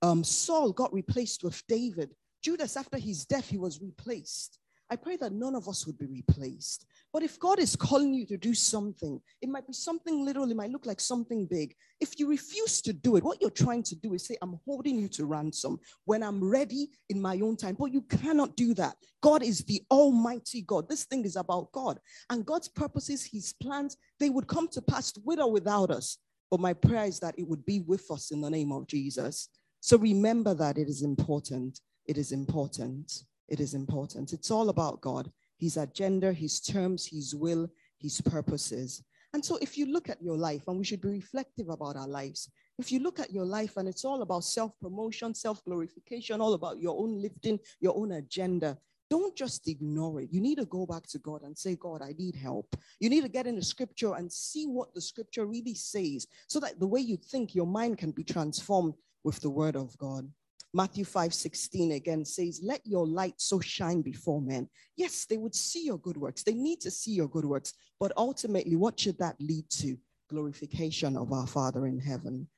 Um, 0.00 0.24
Saul 0.24 0.72
got 0.72 0.92
replaced 0.94 1.44
with 1.44 1.62
David. 1.66 2.14
Judas, 2.42 2.78
after 2.78 2.96
his 2.96 3.26
death, 3.26 3.48
he 3.48 3.58
was 3.58 3.82
replaced. 3.82 4.58
I 4.88 4.96
pray 4.96 5.16
that 5.16 5.32
none 5.32 5.54
of 5.54 5.68
us 5.68 5.86
would 5.86 5.98
be 5.98 6.06
replaced. 6.06 6.86
But 7.12 7.22
if 7.22 7.38
God 7.40 7.58
is 7.58 7.74
calling 7.74 8.14
you 8.14 8.24
to 8.26 8.36
do 8.36 8.54
something, 8.54 9.20
it 9.42 9.48
might 9.48 9.66
be 9.66 9.72
something 9.72 10.24
little, 10.24 10.48
it 10.50 10.56
might 10.56 10.70
look 10.70 10.86
like 10.86 11.00
something 11.00 11.46
big. 11.46 11.74
If 12.00 12.18
you 12.20 12.28
refuse 12.28 12.80
to 12.82 12.92
do 12.92 13.16
it, 13.16 13.24
what 13.24 13.40
you're 13.40 13.50
trying 13.50 13.82
to 13.84 13.96
do 13.96 14.14
is 14.14 14.26
say, 14.26 14.36
I'm 14.42 14.60
holding 14.64 14.98
you 14.98 15.08
to 15.08 15.26
ransom 15.26 15.80
when 16.04 16.22
I'm 16.22 16.42
ready 16.42 16.90
in 17.08 17.20
my 17.20 17.38
own 17.40 17.56
time. 17.56 17.76
But 17.78 17.92
you 17.92 18.02
cannot 18.02 18.56
do 18.56 18.74
that. 18.74 18.96
God 19.22 19.42
is 19.42 19.64
the 19.64 19.82
Almighty 19.90 20.62
God. 20.62 20.88
This 20.88 21.04
thing 21.04 21.24
is 21.24 21.36
about 21.36 21.72
God. 21.72 21.98
And 22.30 22.46
God's 22.46 22.68
purposes, 22.68 23.24
His 23.24 23.54
plans, 23.54 23.96
they 24.20 24.30
would 24.30 24.46
come 24.46 24.68
to 24.68 24.82
pass 24.82 25.12
with 25.24 25.40
or 25.40 25.50
without 25.50 25.90
us. 25.90 26.18
But 26.50 26.60
my 26.60 26.74
prayer 26.74 27.06
is 27.06 27.18
that 27.20 27.38
it 27.38 27.48
would 27.48 27.66
be 27.66 27.80
with 27.80 28.08
us 28.10 28.30
in 28.30 28.40
the 28.40 28.50
name 28.50 28.70
of 28.70 28.86
Jesus. 28.86 29.48
So 29.80 29.98
remember 29.98 30.54
that 30.54 30.78
it 30.78 30.88
is 30.88 31.02
important 31.02 31.80
it 32.06 32.18
is 32.18 32.32
important. 32.32 33.24
It 33.48 33.60
is 33.60 33.74
important. 33.74 34.32
It's 34.32 34.50
all 34.50 34.68
about 34.68 35.00
God, 35.00 35.30
His 35.58 35.76
agenda, 35.76 36.32
His 36.32 36.60
terms, 36.60 37.06
His 37.06 37.34
will, 37.34 37.68
His 37.98 38.20
purposes. 38.20 39.02
And 39.32 39.44
so, 39.44 39.58
if 39.60 39.76
you 39.76 39.86
look 39.86 40.08
at 40.08 40.22
your 40.22 40.36
life, 40.36 40.62
and 40.68 40.78
we 40.78 40.84
should 40.84 41.00
be 41.00 41.08
reflective 41.08 41.68
about 41.68 41.96
our 41.96 42.08
lives, 42.08 42.50
if 42.78 42.92
you 42.92 43.00
look 43.00 43.20
at 43.20 43.32
your 43.32 43.44
life 43.44 43.76
and 43.76 43.88
it's 43.88 44.04
all 44.04 44.22
about 44.22 44.44
self 44.44 44.78
promotion, 44.80 45.34
self 45.34 45.64
glorification, 45.64 46.40
all 46.40 46.54
about 46.54 46.80
your 46.80 46.98
own 46.98 47.20
lifting, 47.20 47.58
your 47.80 47.96
own 47.96 48.12
agenda, 48.12 48.78
don't 49.08 49.36
just 49.36 49.68
ignore 49.68 50.20
it. 50.20 50.32
You 50.32 50.40
need 50.40 50.58
to 50.58 50.64
go 50.64 50.84
back 50.84 51.06
to 51.08 51.18
God 51.18 51.42
and 51.42 51.56
say, 51.56 51.76
God, 51.76 52.02
I 52.02 52.12
need 52.18 52.34
help. 52.34 52.76
You 52.98 53.08
need 53.08 53.22
to 53.22 53.28
get 53.28 53.46
in 53.46 53.54
the 53.54 53.62
scripture 53.62 54.14
and 54.14 54.32
see 54.32 54.66
what 54.66 54.92
the 54.94 55.00
scripture 55.00 55.46
really 55.46 55.74
says 55.74 56.26
so 56.48 56.58
that 56.60 56.80
the 56.80 56.86
way 56.86 57.00
you 57.00 57.16
think, 57.16 57.54
your 57.54 57.66
mind 57.66 57.98
can 57.98 58.10
be 58.10 58.24
transformed 58.24 58.94
with 59.22 59.40
the 59.40 59.50
word 59.50 59.76
of 59.76 59.96
God. 59.98 60.28
Matthew 60.76 61.04
5 61.04 61.32
16 61.32 61.92
again 61.92 62.24
says, 62.24 62.60
Let 62.62 62.86
your 62.86 63.06
light 63.06 63.34
so 63.38 63.60
shine 63.60 64.02
before 64.02 64.42
men. 64.42 64.68
Yes, 64.96 65.24
they 65.24 65.38
would 65.38 65.54
see 65.54 65.84
your 65.86 65.98
good 65.98 66.18
works. 66.18 66.42
They 66.42 66.54
need 66.54 66.80
to 66.82 66.90
see 66.90 67.12
your 67.12 67.28
good 67.28 67.46
works. 67.46 67.72
But 67.98 68.12
ultimately, 68.16 68.76
what 68.76 69.00
should 69.00 69.18
that 69.18 69.36
lead 69.40 69.64
to? 69.80 69.96
glorification 70.28 71.16
of 71.16 71.32
our 71.32 71.46
Father 71.46 71.86
in 71.86 71.98
heaven. 71.98 72.48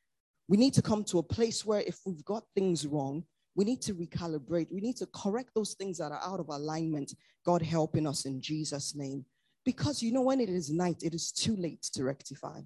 We 0.49 0.57
need 0.57 0.75
to 0.75 0.83
come 0.83 1.05
to 1.05 1.19
a 1.19 1.23
place 1.23 1.65
where 1.65 1.81
if 1.81 2.01
we've 2.07 2.25
got 2.25 2.45
things 2.55 2.87
wrong, 2.87 3.25
we 3.55 3.65
need 3.65 3.83
to 3.83 3.95
recalibrate. 3.95 4.73
We 4.73 4.81
need 4.81 4.97
to 4.97 5.07
correct 5.07 5.51
those 5.55 5.75
things 5.75 5.99
that 5.99 6.13
are 6.13 6.23
out 6.23 6.41
of 6.41 6.49
alignment. 6.49 7.15
God 7.45 7.63
helping 7.63 8.07
us 8.07 8.25
in 8.25 8.41
Jesus' 8.41 8.95
name. 8.95 9.25
Because 9.65 10.03
you 10.03 10.13
know, 10.13 10.23
when 10.23 10.41
it 10.41 10.49
is 10.49 10.71
night, 10.71 11.03
it 11.03 11.15
is 11.15 11.33
too 11.33 11.57
late 11.57 11.83
to 11.93 12.05
rectify. 12.05 12.61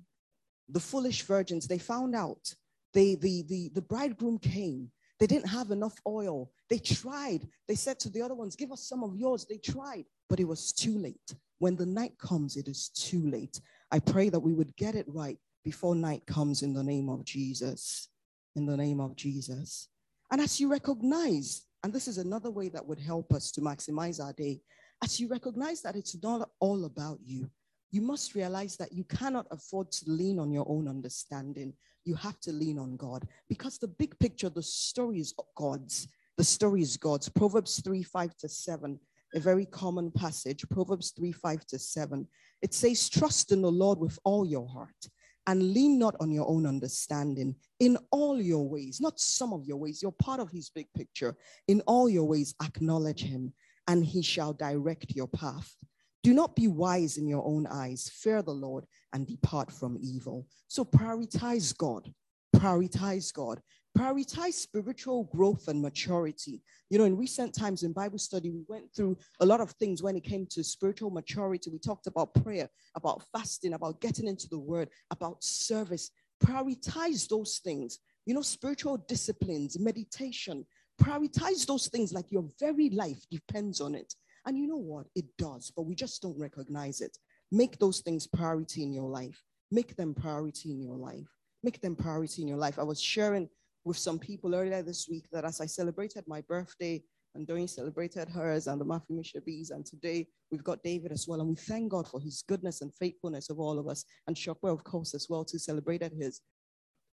The 0.69 0.81
foolish 0.81 1.23
virgins, 1.23 1.67
they 1.67 1.79
found 1.79 2.15
out. 2.15 2.55
They, 2.95 3.17
the, 3.17 3.43
the, 3.49 3.71
the 3.75 3.83
bridegroom 3.83 4.39
came. 4.39 4.91
They 5.23 5.29
didn't 5.29 5.51
have 5.51 5.71
enough 5.71 5.95
oil. 6.05 6.51
They 6.69 6.81
tried. 6.81 7.47
They 7.69 7.77
said 7.77 8.01
to 8.01 8.11
the 8.11 8.21
other 8.23 8.35
ones, 8.35 8.57
Give 8.57 8.73
us 8.73 8.89
some 8.89 9.05
of 9.05 9.15
yours. 9.15 9.47
They 9.49 9.59
tried, 9.59 10.07
but 10.29 10.41
it 10.41 10.49
was 10.49 10.73
too 10.73 10.99
late. 10.99 11.33
When 11.61 11.77
the 11.77 11.87
night 11.87 12.19
comes, 12.19 12.57
it 12.57 12.67
is 12.67 12.89
too 12.89 13.31
late. 13.31 13.61
I 13.93 14.01
pray 14.01 14.31
that 14.31 14.41
we 14.41 14.53
would 14.53 14.75
get 14.75 14.97
it 14.97 15.07
right 15.07 15.39
before 15.63 15.95
night 15.95 16.27
comes 16.27 16.63
in 16.63 16.75
the 16.75 16.83
name 16.83 17.09
of 17.09 17.25
Jesus. 17.25 18.09
In 18.57 18.67
the 18.67 18.77
name 18.77 18.99
of 18.99 19.15
Jesus. 19.15 19.91
And 20.33 20.41
as 20.41 20.59
you 20.59 20.69
recognize, 20.69 21.69
and 21.85 21.93
this 21.93 22.09
is 22.09 22.19
another 22.19 22.51
way 22.51 22.69
that 22.71 22.85
would 22.85 22.99
help 22.99 23.33
us 23.33 23.53
to 23.53 23.61
maximize 23.61 24.21
our 24.21 24.33
day, 24.33 24.61
as 25.05 25.21
you 25.21 25.29
recognize 25.29 25.83
that 25.83 25.95
it's 25.95 26.21
not 26.21 26.51
all 26.59 26.85
about 26.85 27.21
you, 27.25 27.49
you 27.93 28.01
must 28.01 28.35
realize 28.35 28.77
that 28.77 28.93
you 28.93 29.05
cannot 29.05 29.47
afford 29.51 29.93
to 29.93 30.11
lean 30.11 30.39
on 30.39 30.51
your 30.51 30.67
own 30.69 30.89
understanding. 30.89 31.75
You 32.05 32.15
have 32.17 32.41
to 32.41 32.51
lean 32.51 32.79
on 32.79 32.97
God 32.97 33.29
because 33.49 33.79
the 33.79 33.87
big 33.87 34.19
picture, 34.19 34.49
the 34.49 34.63
story 34.63 35.21
is 35.21 35.35
God's. 35.57 36.09
The 36.39 36.45
story 36.45 36.81
is 36.81 36.97
God's. 36.97 37.29
Proverbs 37.29 37.83
3 37.85 38.03
5 38.03 38.37
to 38.39 38.49
7, 38.49 38.99
a 39.35 39.41
very 39.41 39.67
common 39.67 40.11
passage. 40.11 40.65
Proverbs 40.71 41.13
3 41.17 41.33
5 41.33 41.67
to 41.67 41.79
7. 41.79 42.27
It 42.63 42.73
says, 42.73 43.11
Trust 43.11 43.53
in 43.53 43.61
the 43.61 43.71
Lord 43.71 43.99
with 43.99 44.19
all 44.25 44.47
your 44.47 44.67
heart 44.67 45.09
and 45.47 45.75
lean 45.75 45.99
not 45.99 46.17
on 46.21 46.31
your 46.31 46.49
own 46.49 46.67
understanding 46.67 47.55
in 47.79 47.99
all 48.11 48.41
your 48.41 48.67
ways, 48.67 49.01
not 49.01 49.21
some 49.21 49.53
of 49.53 49.67
your 49.67 49.77
ways. 49.77 50.01
You're 50.01 50.13
part 50.13 50.41
of 50.41 50.51
his 50.51 50.71
big 50.71 50.87
picture. 50.97 51.37
In 51.69 51.83
all 51.83 52.09
your 52.09 52.25
ways, 52.25 52.55
acknowledge 52.63 53.23
him, 53.23 53.53
and 53.87 54.05
he 54.05 54.23
shall 54.23 54.55
direct 54.55 55.11
your 55.11 55.29
path. 55.29 55.77
Do 56.23 56.33
not 56.33 56.55
be 56.55 56.69
wise 56.69 57.17
in 57.17 57.27
your 57.27 57.45
own 57.45 57.67
eyes. 57.67 58.11
Fear 58.15 58.43
the 58.43 58.53
Lord 58.53 58.85
and 59.13 59.27
depart 59.27 59.73
from 59.73 59.99
evil. 60.01 60.47
So 60.69 60.85
prioritize 60.85 61.77
God. 61.77 62.13
Prioritize 62.55 63.33
God. 63.33 63.61
Prioritize 63.99 64.55
spiritual 64.55 65.25
growth 65.25 65.69
and 65.69 65.83
maturity. 65.83 66.63
You 66.89 66.99
know, 66.99 67.05
in 67.05 67.17
recent 67.17 67.55
times 67.55 67.83
in 67.83 67.93
Bible 67.93 68.19
study, 68.19 68.51
we 68.51 68.65
went 68.69 68.95
through 68.95 69.19
a 69.41 69.47
lot 69.47 69.61
of 69.61 69.73
things 69.73 70.03
when 70.03 70.17
it 70.17 70.25
came 70.25 70.47
to 70.51 70.65
spiritual 70.65 71.11
maturity. 71.11 71.71
We 71.71 71.79
talked 71.79 72.07
about 72.07 72.35
prayer, 72.35 72.69
about 72.95 73.23
fasting, 73.33 73.75
about 73.75 74.01
getting 74.01 74.29
into 74.29 74.49
the 74.49 74.59
word, 74.59 74.89
about 75.11 75.43
service. 75.43 76.11
Prioritize 76.43 77.29
those 77.29 77.61
things. 77.63 77.99
You 78.25 78.35
know, 78.35 78.43
spiritual 78.43 78.97
disciplines, 78.97 79.79
meditation. 79.79 80.65
Prioritize 81.03 81.67
those 81.67 81.89
things 81.89 82.13
like 82.13 82.31
your 82.31 82.49
very 82.61 82.91
life 82.91 83.23
depends 83.31 83.81
on 83.81 83.95
it. 83.95 84.15
And 84.47 84.59
you 84.59 84.67
know 84.67 84.77
what? 84.77 85.07
It 85.15 85.27
does, 85.39 85.73
but 85.75 85.83
we 85.83 85.95
just 85.95 86.21
don't 86.23 86.39
recognize 86.39 87.01
it. 87.01 87.17
Make 87.51 87.79
those 87.79 88.01
things 88.01 88.27
priority 88.27 88.83
in 88.83 88.93
your 88.93 89.09
life. 89.09 89.41
Make 89.71 89.97
them 89.97 90.15
priority 90.15 90.71
in 90.71 90.83
your 90.83 90.97
life. 90.97 91.29
Make 91.63 91.81
them 91.81 91.95
priority 91.95 92.43
in 92.43 92.49
your 92.49 92.59
life. 92.59 92.79
I 92.79 92.83
was 92.83 93.01
sharing 93.01 93.49
with 93.85 93.99
some 93.99 94.19
people 94.19 94.55
earlier 94.55 94.83
this 94.83 95.09
week 95.09 95.27
that 95.33 95.45
as 95.45 95.61
I 95.61 95.67
celebrated 95.67 96.25
my 96.27 96.41
birthday, 96.43 97.03
and 97.35 97.47
Doreen 97.47 97.69
celebrated 97.69 98.29
hers 98.29 98.67
and 98.67 98.81
the 98.81 98.85
Matthew 98.85 99.17
Mishabis, 99.17 99.71
and 99.71 99.87
today 99.87 100.27
we've 100.51 100.65
got 100.65 100.83
David 100.83 101.13
as 101.13 101.27
well. 101.27 101.41
And 101.41 101.49
we 101.49 101.55
thank 101.57 101.91
God 101.91 102.07
for 102.07 102.21
his 102.21 102.45
goodness 102.47 102.83
and 102.83 102.93
faithfulness 102.95 103.49
of 103.49 103.59
all 103.59 103.79
of 103.79 103.89
us, 103.89 104.05
and 104.27 104.37
Shopwell, 104.37 104.75
of 104.75 104.85
course, 104.85 105.15
as 105.15 105.27
well, 105.31 105.45
to 105.47 105.59
celebrated 105.59 106.13
his. 106.13 106.41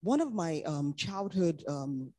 One 0.02 0.20
of 0.20 0.32
my 0.32 0.62
um, 0.64 0.94
childhood 0.96 1.62
um, 1.68 2.12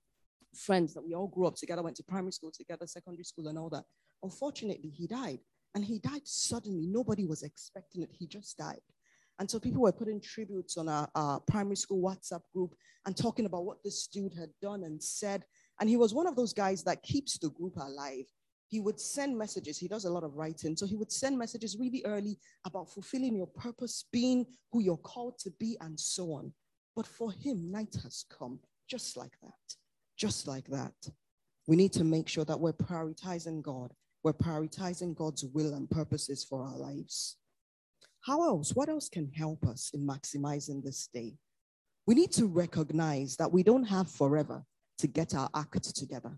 friends 0.54 0.94
that 0.94 1.04
we 1.06 1.16
all 1.16 1.28
grew 1.28 1.48
up 1.48 1.56
together, 1.56 1.82
went 1.82 1.96
to 1.98 2.04
primary 2.04 2.32
school 2.32 2.52
together, 2.52 2.86
secondary 2.86 3.24
school, 3.24 3.48
and 3.48 3.58
all 3.58 3.70
that. 3.70 3.84
Unfortunately, 4.24 4.90
he 4.90 5.08
died. 5.08 5.40
And 5.76 5.86
he 5.86 6.00
died 6.00 6.26
suddenly. 6.26 6.88
Nobody 6.88 7.26
was 7.26 7.44
expecting 7.44 8.02
it. 8.02 8.10
He 8.12 8.26
just 8.26 8.58
died. 8.58 8.82
And 9.40 9.50
so 9.50 9.60
people 9.60 9.84
were 9.84 9.92
putting 9.92 10.20
tributes 10.20 10.78
on 10.78 10.90
our, 10.90 11.08
our, 11.14 11.40
primary 11.42 11.76
school 11.76 12.02
WhatsApp 12.02 12.42
group 12.54 12.74
and 13.06 13.16
talking 13.16 13.46
about 13.46 13.66
what 13.66 13.84
this 13.84 14.08
dude 14.08 14.34
had 14.34 14.50
done 14.62 14.84
and 14.84 15.02
said. 15.02 15.46
And 15.80 15.88
he 15.88 15.98
was 15.98 16.14
one 16.14 16.26
of 16.26 16.36
those 16.36 16.54
guys 16.54 16.84
that 16.86 17.04
keeps 17.04 17.38
the 17.38 17.52
group 17.52 17.78
alive. 17.78 18.26
He 18.70 18.80
would 18.80 19.00
send 19.00 19.38
messages. 19.38 19.78
He 19.78 19.88
does 19.88 20.06
a 20.06 20.10
lot 20.10 20.24
of 20.24 20.36
writing. 20.36 20.76
So 20.76 20.88
he 20.88 20.96
would 20.96 21.12
send 21.12 21.38
messages 21.38 21.78
really 21.80 22.02
early 22.06 22.40
about 22.66 22.92
fulfilling 22.92 23.36
your 23.36 23.48
purpose, 23.48 24.06
being 24.12 24.46
who 24.72 24.82
you're 24.82 24.98
called 24.98 25.38
to 25.40 25.52
be, 25.60 25.78
and 25.80 25.98
so 26.00 26.34
on. 26.34 26.52
But 26.96 27.06
for 27.06 27.32
him, 27.32 27.72
night 27.72 27.96
has 28.04 28.26
come 28.30 28.60
just 28.90 29.16
like 29.16 29.38
that. 29.44 29.76
Just 30.18 30.48
like 30.48 30.68
that. 30.70 30.96
We 31.68 31.76
need 31.76 31.94
to 31.94 32.04
make 32.04 32.28
sure 32.28 32.46
that 32.46 32.60
we're 32.60 32.74
prioritizing 32.74 33.62
God. 33.62 33.94
We're 34.28 34.34
prioritizing 34.34 35.16
God's 35.16 35.46
will 35.46 35.74
and 35.74 35.90
purposes 35.90 36.44
for 36.44 36.62
our 36.62 36.78
lives. 36.78 37.38
How 38.20 38.44
else? 38.44 38.76
What 38.76 38.90
else 38.90 39.08
can 39.08 39.32
help 39.32 39.66
us 39.66 39.92
in 39.94 40.06
maximizing 40.06 40.84
this 40.84 41.08
day? 41.14 41.38
We 42.06 42.14
need 42.14 42.34
to 42.34 42.46
recognize 42.46 43.38
that 43.38 43.50
we 43.50 43.64
don't 43.64 43.86
have 43.86 44.12
forever 44.12 44.66
to 44.98 45.08
get 45.08 45.34
our 45.34 45.50
act 45.56 45.96
together. 45.96 46.38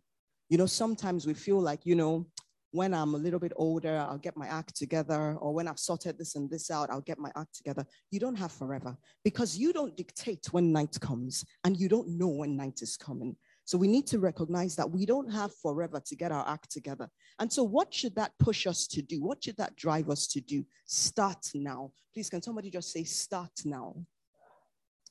You 0.50 0.60
know, 0.60 0.68
sometimes 0.68 1.26
we 1.26 1.34
feel 1.34 1.60
like, 1.60 1.84
you 1.84 1.96
know, 1.96 2.28
when 2.70 2.94
I'm 2.94 3.16
a 3.16 3.18
little 3.18 3.40
bit 3.40 3.54
older, 3.56 3.98
I'll 4.08 4.20
get 4.20 4.38
my 4.38 4.46
act 4.46 4.76
together, 4.76 5.36
or 5.42 5.52
when 5.52 5.68
I've 5.68 5.80
sorted 5.80 6.20
this 6.20 6.36
and 6.36 6.48
this 6.48 6.70
out, 6.70 6.92
I'll 6.92 7.02
get 7.02 7.18
my 7.18 7.32
act 7.36 7.56
together. 7.56 7.88
You 8.12 8.20
don't 8.20 8.36
have 8.36 8.52
forever 8.52 8.96
because 9.24 9.58
you 9.58 9.74
don't 9.74 9.98
dictate 9.98 10.46
when 10.52 10.72
night 10.72 10.96
comes 11.02 11.44
and 11.64 11.76
you 11.76 11.90
don't 11.90 12.10
know 12.20 12.28
when 12.28 12.56
night 12.56 12.84
is 12.84 12.98
coming. 12.98 13.36
So 13.70 13.78
we 13.78 13.88
need 13.88 14.08
to 14.08 14.18
recognize 14.18 14.76
that 14.78 14.90
we 14.90 15.06
don't 15.06 15.32
have 15.32 15.54
forever 15.54 16.02
to 16.04 16.16
get 16.16 16.32
our 16.32 16.44
act 16.50 16.72
together. 16.72 17.08
And 17.38 17.54
so, 17.54 17.62
what 17.62 17.94
should 17.94 18.16
that 18.16 18.32
push 18.40 18.66
us 18.66 18.88
to 18.88 19.04
do? 19.04 19.22
What 19.22 19.44
should 19.44 19.58
that 19.58 19.76
drive 19.76 20.10
us 20.10 20.26
to 20.30 20.42
do? 20.42 20.66
Start 20.88 21.52
now. 21.54 21.92
Please, 22.12 22.32
can 22.32 22.42
somebody 22.42 22.72
just 22.72 22.92
say, 22.92 23.04
start 23.04 23.52
now? 23.66 23.96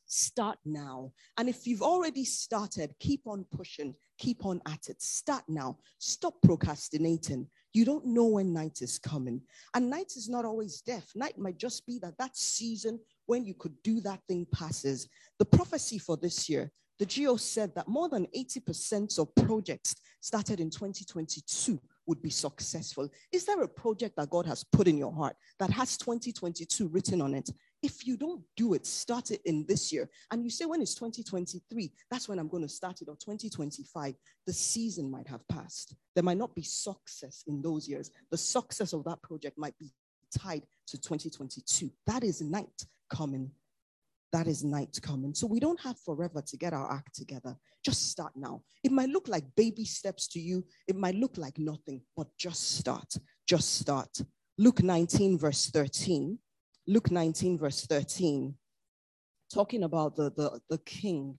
Start 0.06 0.58
now. 0.64 1.12
And 1.36 1.48
if 1.48 1.68
you've 1.68 1.82
already 1.82 2.24
started, 2.24 2.96
keep 2.98 3.28
on 3.28 3.46
pushing, 3.52 3.94
keep 4.18 4.44
on 4.44 4.60
at 4.66 4.88
it. 4.88 5.00
Start 5.00 5.44
now. 5.46 5.78
Stop 6.00 6.34
procrastinating. 6.42 7.46
You 7.72 7.84
don't 7.84 8.06
know 8.06 8.26
when 8.26 8.52
night 8.52 8.82
is 8.82 8.98
coming. 8.98 9.40
And 9.72 9.88
night 9.88 10.14
is 10.16 10.28
not 10.28 10.44
always 10.44 10.80
death. 10.80 11.08
Night 11.14 11.38
might 11.38 11.58
just 11.58 11.86
be 11.86 12.00
that 12.00 12.18
that 12.18 12.36
season 12.36 12.98
when 13.26 13.44
you 13.44 13.54
could 13.54 13.80
do 13.84 14.00
that 14.00 14.18
thing 14.26 14.48
passes. 14.52 15.08
The 15.38 15.44
prophecy 15.44 15.98
for 15.98 16.16
this 16.16 16.48
year 16.48 16.72
the 16.98 17.06
GO 17.06 17.36
said 17.36 17.74
that 17.74 17.88
more 17.88 18.08
than 18.08 18.26
80% 18.36 19.18
of 19.18 19.34
projects 19.46 19.94
started 20.20 20.60
in 20.60 20.70
2022 20.70 21.80
would 22.06 22.22
be 22.22 22.30
successful. 22.30 23.08
Is 23.30 23.44
there 23.44 23.62
a 23.62 23.68
project 23.68 24.16
that 24.16 24.30
God 24.30 24.46
has 24.46 24.64
put 24.64 24.88
in 24.88 24.96
your 24.96 25.12
heart 25.12 25.36
that 25.58 25.70
has 25.70 25.96
2022 25.98 26.88
written 26.88 27.20
on 27.20 27.34
it? 27.34 27.50
If 27.82 28.06
you 28.06 28.16
don't 28.16 28.42
do 28.56 28.74
it, 28.74 28.86
start 28.86 29.30
it 29.30 29.40
in 29.44 29.64
this 29.68 29.92
year. 29.92 30.08
And 30.32 30.42
you 30.42 30.50
say, 30.50 30.64
when 30.64 30.80
it's 30.82 30.94
2023, 30.94 31.92
that's 32.10 32.28
when 32.28 32.38
I'm 32.38 32.48
going 32.48 32.64
to 32.64 32.68
start 32.68 33.02
it, 33.02 33.08
or 33.08 33.16
2025, 33.16 34.14
the 34.46 34.52
season 34.52 35.10
might 35.10 35.28
have 35.28 35.46
passed. 35.48 35.94
There 36.14 36.24
might 36.24 36.38
not 36.38 36.54
be 36.54 36.62
success 36.62 37.44
in 37.46 37.62
those 37.62 37.86
years. 37.86 38.10
The 38.30 38.38
success 38.38 38.92
of 38.92 39.04
that 39.04 39.22
project 39.22 39.56
might 39.58 39.78
be 39.78 39.92
tied 40.36 40.66
to 40.88 41.00
2022. 41.00 41.90
That 42.06 42.24
is 42.24 42.40
night 42.40 42.86
coming 43.10 43.52
that 44.32 44.46
is 44.46 44.64
night 44.64 44.98
coming. 45.02 45.34
So 45.34 45.46
we 45.46 45.60
don't 45.60 45.80
have 45.80 45.98
forever 46.00 46.42
to 46.42 46.56
get 46.56 46.72
our 46.72 46.92
act 46.92 47.14
together. 47.14 47.56
Just 47.84 48.10
start 48.10 48.32
now. 48.36 48.62
It 48.84 48.92
might 48.92 49.08
look 49.08 49.28
like 49.28 49.44
baby 49.56 49.84
steps 49.84 50.28
to 50.28 50.40
you, 50.40 50.64
it 50.86 50.96
might 50.96 51.14
look 51.14 51.36
like 51.36 51.58
nothing, 51.58 52.02
but 52.16 52.28
just 52.38 52.76
start. 52.76 53.14
Just 53.46 53.78
start. 53.78 54.20
Luke 54.58 54.82
19, 54.82 55.38
verse 55.38 55.70
13. 55.70 56.38
Luke 56.88 57.10
19, 57.10 57.58
verse 57.58 57.84
13, 57.84 58.54
talking 59.52 59.82
about 59.82 60.16
the, 60.16 60.32
the, 60.32 60.58
the 60.70 60.78
king. 60.78 61.38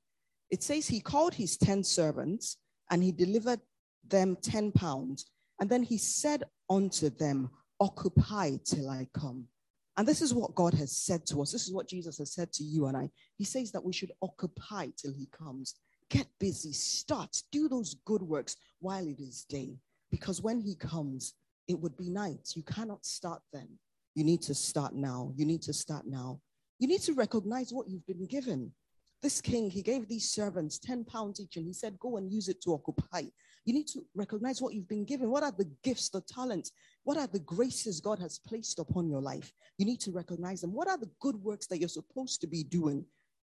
It 0.52 0.62
says 0.62 0.88
he 0.88 1.00
called 1.00 1.34
his 1.34 1.58
10 1.58 1.84
servants 1.84 2.58
and 2.92 3.04
he 3.04 3.12
delivered 3.12 3.60
them 4.08 4.38
10 4.44 4.72
pounds. 4.74 5.26
And 5.60 5.68
then 5.68 5.82
he 5.82 5.98
said 5.98 6.44
unto 6.70 7.10
them, 7.10 7.50
Occupy 7.80 8.58
till 8.64 8.92
I 8.92 9.08
come. 9.12 9.48
And 10.00 10.08
this 10.08 10.22
is 10.22 10.34
what 10.34 10.56
God 10.56 10.74
has 10.76 10.96
said 10.96 11.26
to 11.26 11.42
us. 11.42 11.52
This 11.52 11.68
is 11.68 11.74
what 11.74 11.90
Jesus 11.90 12.20
has 12.20 12.32
said 12.32 12.54
to 12.54 12.64
you 12.64 12.86
and 12.86 12.96
I. 12.96 13.10
He 13.38 13.44
says 13.44 13.70
that 13.74 13.84
we 13.84 13.92
should 13.92 14.14
occupy 14.22 14.88
till 14.96 15.12
he 15.12 15.26
comes. 15.26 15.76
Get 16.10 16.26
busy, 16.40 16.72
start, 16.72 17.44
do 17.52 17.68
those 17.68 17.96
good 18.06 18.22
works 18.22 18.56
while 18.80 19.06
it 19.06 19.20
is 19.20 19.44
day. 19.44 19.76
Because 20.10 20.42
when 20.42 20.62
he 20.62 20.74
comes, 20.76 21.34
it 21.68 21.78
would 21.78 21.98
be 21.98 22.10
night. 22.10 22.54
You 22.56 22.64
cannot 22.64 23.06
start 23.06 23.42
then. 23.52 23.68
You 24.16 24.24
need 24.24 24.42
to 24.44 24.56
start 24.56 24.96
now. 24.96 25.34
You 25.36 25.46
need 25.46 25.64
to 25.64 25.74
start 25.74 26.08
now. 26.08 26.40
You 26.80 26.88
need 26.88 27.02
to 27.02 27.14
recognize 27.14 27.74
what 27.74 27.90
you've 27.90 28.08
been 28.08 28.26
given. 28.26 28.72
This 29.22 29.42
king, 29.42 29.70
he 29.70 29.82
gave 29.82 30.08
these 30.08 30.30
servants 30.30 30.80
10 30.80 31.04
pounds 31.04 31.42
each 31.42 31.58
and 31.58 31.66
he 31.66 31.74
said, 31.74 32.00
Go 32.00 32.16
and 32.16 32.32
use 32.32 32.48
it 32.48 32.62
to 32.62 32.74
occupy. 32.74 33.24
You 33.66 33.74
need 33.74 33.88
to 33.88 34.06
recognize 34.16 34.62
what 34.62 34.74
you've 34.74 34.88
been 34.88 35.06
given. 35.06 35.30
What 35.30 35.44
are 35.44 35.52
the 35.52 35.70
gifts, 35.84 36.10
the 36.10 36.22
talents? 36.22 36.72
What 37.04 37.18
are 37.18 37.28
the 37.28 37.40
graces 37.40 38.00
God 38.00 38.20
has 38.20 38.40
placed 38.40 38.80
upon 38.80 39.10
your 39.10 39.22
life? 39.22 39.52
You 39.78 39.86
need 39.86 40.00
to 40.02 40.12
recognize 40.12 40.62
them. 40.62 40.74
What 40.74 40.88
are 40.88 40.98
the 40.98 41.10
good 41.20 41.36
works 41.36 41.68
that 41.68 41.80
you're 41.80 41.90
supposed 41.90 42.42
to 42.42 42.48
be 42.48 42.64
doing? 42.64 43.06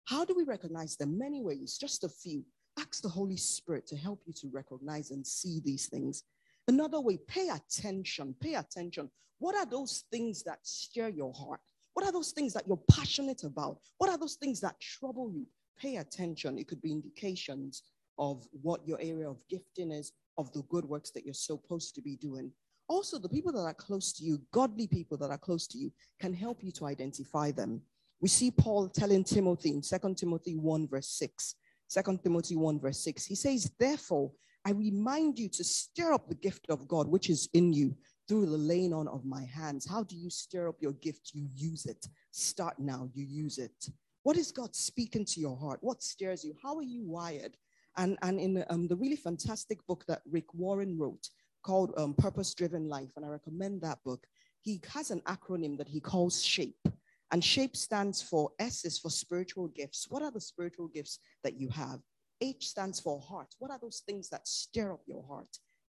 How 0.06 0.24
do 0.24 0.34
we 0.34 0.44
recognize 0.44 0.96
them? 0.96 1.18
Many 1.18 1.42
ways, 1.42 1.78
just 1.78 2.04
a 2.04 2.08
few. 2.08 2.44
Ask 2.78 3.02
the 3.02 3.08
Holy 3.08 3.36
Spirit 3.36 3.86
to 3.88 3.96
help 3.96 4.22
you 4.26 4.32
to 4.34 4.48
recognize 4.52 5.10
and 5.10 5.26
see 5.26 5.60
these 5.64 5.86
things. 5.86 6.24
Another 6.66 7.00
way, 7.00 7.18
pay 7.28 7.48
attention. 7.48 8.34
Pay 8.40 8.54
attention. 8.54 9.10
What 9.38 9.54
are 9.54 9.66
those 9.66 10.04
things 10.10 10.42
that 10.44 10.58
stir 10.62 11.08
your 11.08 11.32
heart? 11.32 11.60
What 11.94 12.06
are 12.06 12.12
those 12.12 12.32
things 12.32 12.52
that 12.54 12.66
you're 12.66 12.80
passionate 12.90 13.44
about? 13.44 13.78
What 13.98 14.10
are 14.10 14.18
those 14.18 14.34
things 14.34 14.60
that 14.60 14.80
trouble 14.80 15.30
you? 15.32 15.46
Pay 15.78 15.96
attention. 15.96 16.58
It 16.58 16.68
could 16.68 16.82
be 16.82 16.92
indications 16.92 17.82
of 18.20 18.46
what 18.52 18.86
your 18.86 18.98
area 19.00 19.28
of 19.28 19.42
gifting 19.48 19.90
is, 19.90 20.12
of 20.38 20.52
the 20.52 20.62
good 20.68 20.84
works 20.84 21.10
that 21.10 21.24
you're 21.24 21.34
supposed 21.34 21.94
to 21.96 22.02
be 22.02 22.16
doing. 22.16 22.52
Also, 22.88 23.18
the 23.18 23.28
people 23.28 23.52
that 23.52 23.60
are 23.60 23.74
close 23.74 24.12
to 24.12 24.24
you, 24.24 24.40
godly 24.52 24.86
people 24.86 25.16
that 25.16 25.30
are 25.30 25.38
close 25.38 25.66
to 25.68 25.78
you, 25.78 25.90
can 26.20 26.34
help 26.34 26.62
you 26.62 26.70
to 26.72 26.86
identify 26.86 27.50
them. 27.50 27.80
We 28.20 28.28
see 28.28 28.50
Paul 28.50 28.88
telling 28.88 29.24
Timothy 29.24 29.70
in 29.70 29.80
2 29.80 30.14
Timothy 30.14 30.56
1, 30.56 30.88
verse 30.88 31.08
6. 31.08 31.54
2 31.90 32.20
Timothy 32.22 32.56
1, 32.56 32.78
verse 32.78 33.02
6. 33.02 33.24
He 33.24 33.34
says, 33.34 33.72
Therefore, 33.78 34.30
I 34.66 34.72
remind 34.72 35.38
you 35.38 35.48
to 35.48 35.64
stir 35.64 36.12
up 36.12 36.28
the 36.28 36.34
gift 36.34 36.66
of 36.68 36.86
God 36.86 37.08
which 37.08 37.30
is 37.30 37.48
in 37.54 37.72
you 37.72 37.96
through 38.28 38.46
the 38.46 38.58
laying 38.58 38.92
on 38.92 39.08
of 39.08 39.24
my 39.24 39.44
hands. 39.44 39.88
How 39.88 40.04
do 40.04 40.14
you 40.14 40.28
stir 40.28 40.68
up 40.68 40.76
your 40.80 40.92
gift? 40.92 41.30
You 41.32 41.48
use 41.54 41.86
it. 41.86 42.06
Start 42.30 42.78
now, 42.78 43.08
you 43.14 43.24
use 43.24 43.58
it. 43.58 43.88
What 44.22 44.36
is 44.36 44.52
God 44.52 44.74
speaking 44.74 45.24
to 45.24 45.40
your 45.40 45.56
heart? 45.56 45.78
What 45.80 46.02
stirs 46.02 46.44
you? 46.44 46.54
How 46.62 46.76
are 46.76 46.82
you 46.82 47.02
wired? 47.04 47.56
And, 47.96 48.16
and 48.22 48.40
in 48.40 48.64
um, 48.70 48.88
the 48.88 48.96
really 48.96 49.16
fantastic 49.16 49.84
book 49.86 50.04
that 50.08 50.22
Rick 50.30 50.54
Warren 50.54 50.98
wrote 50.98 51.28
called 51.62 51.92
um, 51.96 52.14
Purpose 52.14 52.54
Driven 52.54 52.88
Life, 52.88 53.10
and 53.16 53.24
I 53.24 53.28
recommend 53.28 53.82
that 53.82 53.98
book, 54.04 54.26
he 54.62 54.80
has 54.92 55.10
an 55.10 55.20
acronym 55.22 55.76
that 55.78 55.88
he 55.88 56.00
calls 56.00 56.42
SHAPE. 56.44 56.88
And 57.32 57.44
SHAPE 57.44 57.76
stands 57.76 58.22
for 58.22 58.50
S 58.58 58.84
is 58.84 58.98
for 58.98 59.10
spiritual 59.10 59.68
gifts. 59.68 60.06
What 60.08 60.22
are 60.22 60.30
the 60.30 60.40
spiritual 60.40 60.88
gifts 60.88 61.18
that 61.44 61.54
you 61.58 61.68
have? 61.70 62.00
H 62.40 62.68
stands 62.68 62.98
for 62.98 63.20
heart. 63.20 63.54
What 63.58 63.70
are 63.70 63.78
those 63.80 64.02
things 64.06 64.28
that 64.30 64.48
stir 64.48 64.92
up 64.92 65.02
your 65.06 65.22
heart? 65.22 65.48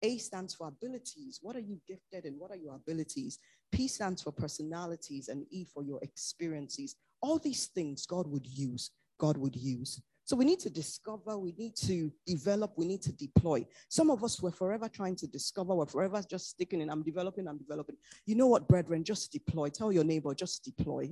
A 0.03 0.17
stands 0.17 0.53
for 0.53 0.67
abilities. 0.67 1.39
What 1.41 1.55
are 1.55 1.61
you 1.61 1.81
gifted 1.87 2.25
in? 2.25 2.35
What 2.37 2.51
are 2.51 2.57
your 2.57 2.75
abilities? 2.75 3.39
P 3.71 3.87
stands 3.87 4.21
for 4.21 4.31
personalities, 4.31 5.27
and 5.27 5.45
E 5.49 5.65
for 5.65 5.83
your 5.83 5.99
experiences. 6.01 6.95
All 7.21 7.39
these 7.39 7.67
things 7.67 8.05
God 8.05 8.27
would 8.27 8.45
use. 8.45 8.91
God 9.19 9.37
would 9.37 9.55
use. 9.55 10.01
So 10.25 10.35
we 10.35 10.43
need 10.43 10.59
to 10.61 10.71
discover, 10.71 11.37
we 11.37 11.53
need 11.55 11.75
to 11.83 12.11
develop, 12.25 12.73
we 12.77 12.87
need 12.87 13.03
to 13.03 13.11
deploy. 13.11 13.63
Some 13.89 14.09
of 14.09 14.23
us 14.23 14.41
were 14.41 14.51
forever 14.51 14.89
trying 14.89 15.15
to 15.17 15.27
discover, 15.27 15.75
we're 15.75 15.85
forever 15.85 16.19
just 16.27 16.49
sticking 16.49 16.81
in, 16.81 16.89
I'm 16.89 17.03
developing, 17.03 17.47
I'm 17.47 17.59
developing. 17.59 17.95
You 18.25 18.33
know 18.33 18.47
what, 18.47 18.67
brethren? 18.67 19.03
Just 19.03 19.31
deploy. 19.31 19.69
Tell 19.69 19.91
your 19.91 20.03
neighbor, 20.03 20.33
just 20.33 20.65
deploy. 20.65 21.11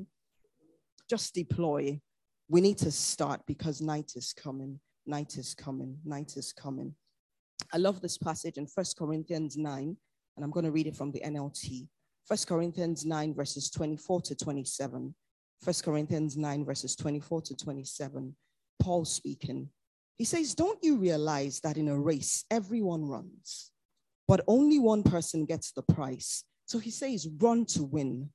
Just 1.08 1.36
deploy. 1.36 2.02
We 2.50 2.60
need 2.60 2.80
to 2.80 2.92
start 2.92 3.42
because 3.46 3.82
night 3.82 4.14
is 4.16 4.34
coming. 4.34 4.80
Night 5.06 5.38
is 5.38 5.54
coming. 5.54 6.00
Night 6.04 6.36
is 6.36 6.52
coming. 6.52 6.96
I 7.72 7.78
love 7.78 8.02
this 8.02 8.18
passage 8.18 8.58
in 8.58 8.66
First 8.66 8.98
Corinthians 8.98 9.58
9, 9.58 9.96
and 10.36 10.44
I'm 10.44 10.52
going 10.52 10.66
to 10.66 10.72
read 10.72 10.88
it 10.88 10.96
from 10.96 11.12
the 11.12 11.22
NLT. 11.24 11.88
First 12.26 12.48
Corinthians 12.48 13.06
9, 13.06 13.36
verses 13.36 13.70
24 13.70 14.22
to 14.22 14.36
27. 14.36 15.14
First 15.62 15.84
Corinthians 15.84 16.36
9, 16.36 16.66
verses 16.66 16.96
24 16.96 17.42
to 17.44 17.56
27. 17.56 18.36
Paul 18.84 19.06
speaking. 19.06 19.70
He 20.18 20.26
says, 20.26 20.54
Don't 20.54 20.84
you 20.84 20.98
realize 20.98 21.62
that 21.62 21.78
in 21.78 21.88
a 21.88 21.98
race, 21.98 22.44
everyone 22.52 23.06
runs, 23.06 23.72
but 24.28 24.42
only 24.46 24.78
one 24.78 25.04
person 25.04 25.46
gets 25.46 25.72
the 25.72 25.82
prize? 25.82 26.44
So 26.66 26.80
he 26.80 26.92
says, 26.92 27.30
Run 27.40 27.66
to 27.68 27.84
win. 27.84 28.30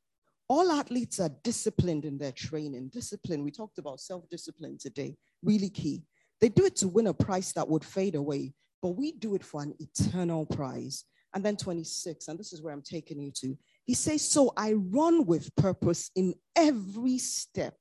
All 0.49 0.73
athletes 0.73 1.21
are 1.21 1.31
disciplined 1.45 2.07
in 2.07 2.17
their 2.17 2.33
training. 2.33 2.89
Discipline, 2.89 3.45
we 3.45 3.51
talked 3.51 3.77
about 3.77 4.01
self 4.01 4.27
discipline 4.31 4.79
today, 4.81 5.19
really 5.43 5.69
key. 5.69 6.03
They 6.41 6.49
do 6.49 6.65
it 6.65 6.77
to 6.77 6.89
win 6.89 7.09
a 7.09 7.15
prize 7.15 7.53
that 7.53 7.69
would 7.69 7.85
fade 7.85 8.15
away, 8.15 8.55
but 8.81 8.97
we 8.97 9.13
do 9.13 9.35
it 9.35 9.45
for 9.45 9.63
an 9.63 9.75
eternal 9.79 10.47
prize. 10.47 11.05
And 11.35 11.45
then 11.45 11.59
26, 11.59 12.29
and 12.29 12.39
this 12.39 12.55
is 12.55 12.63
where 12.63 12.73
I'm 12.73 12.81
taking 12.81 13.21
you 13.21 13.33
to. 13.43 13.59
He 13.85 13.93
says, 13.93 14.27
So 14.27 14.55
I 14.57 14.73
run 14.73 15.27
with 15.27 15.55
purpose 15.57 16.11
in 16.17 16.33
every 16.57 17.19
step. 17.19 17.77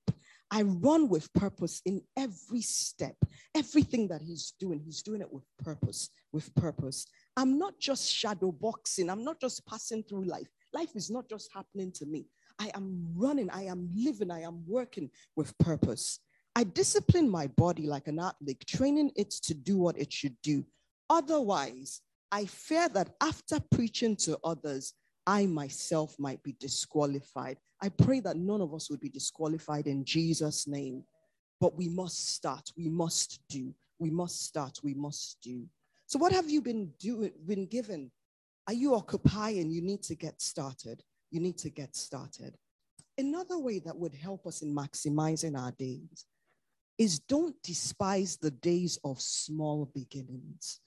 I 0.50 0.62
run 0.62 1.10
with 1.10 1.32
purpose 1.34 1.82
in 1.86 2.02
every 2.16 2.62
step. 2.62 3.16
Everything 3.54 4.08
that 4.08 4.22
he's 4.22 4.54
doing, 4.60 4.80
he's 4.80 5.02
doing 5.02 5.22
it 5.22 5.32
with 5.32 5.44
purpose, 5.64 6.10
with 6.32 6.54
purpose. 6.56 7.06
I'm 7.36 7.60
not 7.60 7.80
just 7.80 8.12
shadow 8.12 8.52
boxing, 8.52 9.10
I'm 9.10 9.24
not 9.24 9.42
just 9.42 9.66
passing 9.66 10.04
through 10.04 10.24
life. 10.26 10.48
Life 10.74 10.96
is 10.96 11.10
not 11.10 11.30
just 11.30 11.50
happening 11.54 11.92
to 11.94 12.06
me. 12.06 12.28
I 12.60 12.72
am 12.76 13.08
running, 13.16 13.50
I 13.50 13.64
am 13.64 13.90
living, 13.96 14.32
I 14.32 14.42
am 14.42 14.64
working 14.68 15.10
with 15.36 15.58
purpose. 15.58 16.20
I 16.56 16.64
discipline 16.64 17.30
my 17.30 17.48
body 17.48 17.86
like 17.86 18.08
an 18.08 18.20
athlete, 18.20 18.66
training 18.66 19.12
it 19.16 19.32
to 19.32 19.54
do 19.54 19.78
what 19.78 19.98
it 20.00 20.12
should 20.12 20.36
do. 20.42 20.66
Otherwise, 21.10 22.02
I 22.32 22.46
fear 22.46 22.90
that 22.90 23.12
after 23.22 23.60
preaching 23.72 24.16
to 24.18 24.40
others, 24.44 24.94
I 25.28 25.46
myself 25.46 26.18
might 26.18 26.42
be 26.42 26.56
disqualified. 26.58 27.58
I 27.82 27.90
pray 27.90 28.22
that 28.22 28.38
none 28.38 28.62
of 28.62 28.74
us 28.74 28.90
would 28.90 29.02
be 29.02 29.10
disqualified 29.10 29.86
in 29.86 30.06
Jesus' 30.06 30.68
name. 30.68 31.04
But 31.60 31.76
we 31.76 31.90
must 31.90 32.30
start. 32.30 32.72
We 32.78 32.88
must 32.88 33.42
do. 33.50 33.74
We 34.00 34.10
must 34.10 34.46
start. 34.46 34.80
We 34.84 34.94
must 34.94 35.38
do. 35.44 35.66
So, 36.06 36.18
what 36.18 36.32
have 36.32 36.50
you 36.50 36.62
been 36.62 36.94
doing? 36.98 37.32
Been 37.46 37.66
given? 37.66 38.10
Are 38.68 38.74
you 38.74 38.96
occupying? 38.96 39.70
You 39.70 39.82
need 39.82 40.02
to 40.04 40.16
get 40.16 40.42
started. 40.42 41.04
You 41.30 41.42
need 41.42 41.58
to 41.60 41.70
get 41.70 41.96
started. 41.96 42.56
Another 43.18 43.58
way 43.58 43.80
that 43.80 43.98
would 43.98 44.14
help 44.14 44.48
us 44.48 44.62
in 44.62 44.74
maximizing 44.74 45.60
our 45.60 45.72
days 45.72 46.26
is 46.98 47.20
don't 47.20 47.56
despise 47.64 48.38
the 48.38 48.52
days 48.52 48.98
of 49.04 49.20
small 49.20 49.92
beginnings. 49.94 50.80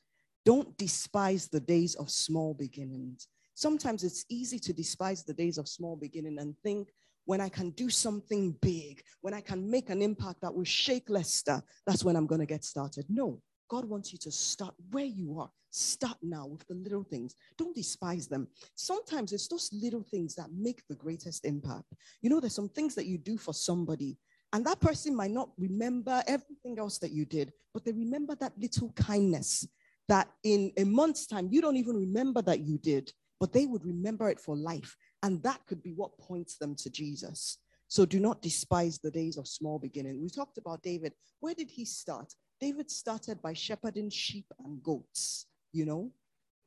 Don't 0.46 0.76
despise 0.79 1.48
the 1.48 1.61
days 1.61 1.94
of 1.96 2.11
small 2.11 2.55
beginnings. 2.55 3.29
Sometimes 3.54 4.04
it's 4.04 4.24
easy 4.28 4.58
to 4.60 4.72
despise 4.72 5.22
the 5.22 5.34
days 5.34 5.58
of 5.58 5.68
small 5.68 5.96
beginning 5.96 6.38
and 6.38 6.56
think 6.62 6.92
when 7.24 7.40
I 7.40 7.48
can 7.48 7.70
do 7.70 7.90
something 7.90 8.56
big, 8.60 9.02
when 9.20 9.34
I 9.34 9.40
can 9.40 9.70
make 9.70 9.90
an 9.90 10.02
impact 10.02 10.40
that 10.42 10.54
will 10.54 10.64
shake 10.64 11.08
Leicester, 11.08 11.62
that's 11.86 12.04
when 12.04 12.16
I'm 12.16 12.26
going 12.26 12.40
to 12.40 12.46
get 12.46 12.64
started. 12.64 13.06
No, 13.08 13.40
God 13.68 13.84
wants 13.84 14.12
you 14.12 14.18
to 14.20 14.32
start 14.32 14.74
where 14.90 15.04
you 15.04 15.38
are. 15.38 15.50
Start 15.70 16.16
now 16.22 16.46
with 16.46 16.66
the 16.66 16.74
little 16.74 17.04
things. 17.04 17.36
Don't 17.56 17.76
despise 17.76 18.26
them. 18.26 18.48
Sometimes 18.74 19.32
it's 19.32 19.46
those 19.46 19.70
little 19.72 20.02
things 20.02 20.34
that 20.34 20.48
make 20.52 20.82
the 20.88 20.96
greatest 20.96 21.44
impact. 21.44 21.92
You 22.20 22.30
know, 22.30 22.40
there's 22.40 22.54
some 22.54 22.68
things 22.68 22.96
that 22.96 23.06
you 23.06 23.18
do 23.18 23.38
for 23.38 23.54
somebody, 23.54 24.18
and 24.52 24.66
that 24.66 24.80
person 24.80 25.14
might 25.14 25.30
not 25.30 25.50
remember 25.56 26.24
everything 26.26 26.78
else 26.78 26.98
that 26.98 27.12
you 27.12 27.24
did, 27.24 27.52
but 27.72 27.84
they 27.84 27.92
remember 27.92 28.34
that 28.40 28.58
little 28.58 28.90
kindness 28.96 29.68
that 30.08 30.28
in 30.42 30.72
a 30.76 30.82
month's 30.82 31.26
time, 31.26 31.48
you 31.52 31.62
don't 31.62 31.76
even 31.76 31.94
remember 31.94 32.42
that 32.42 32.58
you 32.58 32.78
did, 32.78 33.12
but 33.40 33.53
they 33.53 33.66
would 33.66 33.85
remember 33.85 34.29
it 34.29 34.38
for 34.38 34.55
life. 34.55 34.94
And 35.22 35.42
that 35.42 35.61
could 35.66 35.83
be 35.83 35.94
what 35.94 36.18
points 36.18 36.59
them 36.59 36.76
to 36.76 36.90
Jesus. 36.90 37.59
So 37.88 38.05
do 38.07 38.20
not 38.20 38.42
despise 38.42 38.98
the 38.98 39.11
days 39.11 39.37
of 39.37 39.48
small 39.48 39.79
beginning. 39.79 40.22
We 40.22 40.29
talked 40.29 40.59
about 40.59 40.83
David. 40.83 41.12
Where 41.40 41.55
did 41.55 41.70
he 41.70 41.85
start? 41.85 42.33
David 42.61 42.90
started 42.90 43.42
by 43.42 43.55
shepherding 43.55 44.11
sheep 44.11 44.46
and 44.64 44.83
goats, 44.83 45.46
you 45.72 45.87
know, 45.87 46.12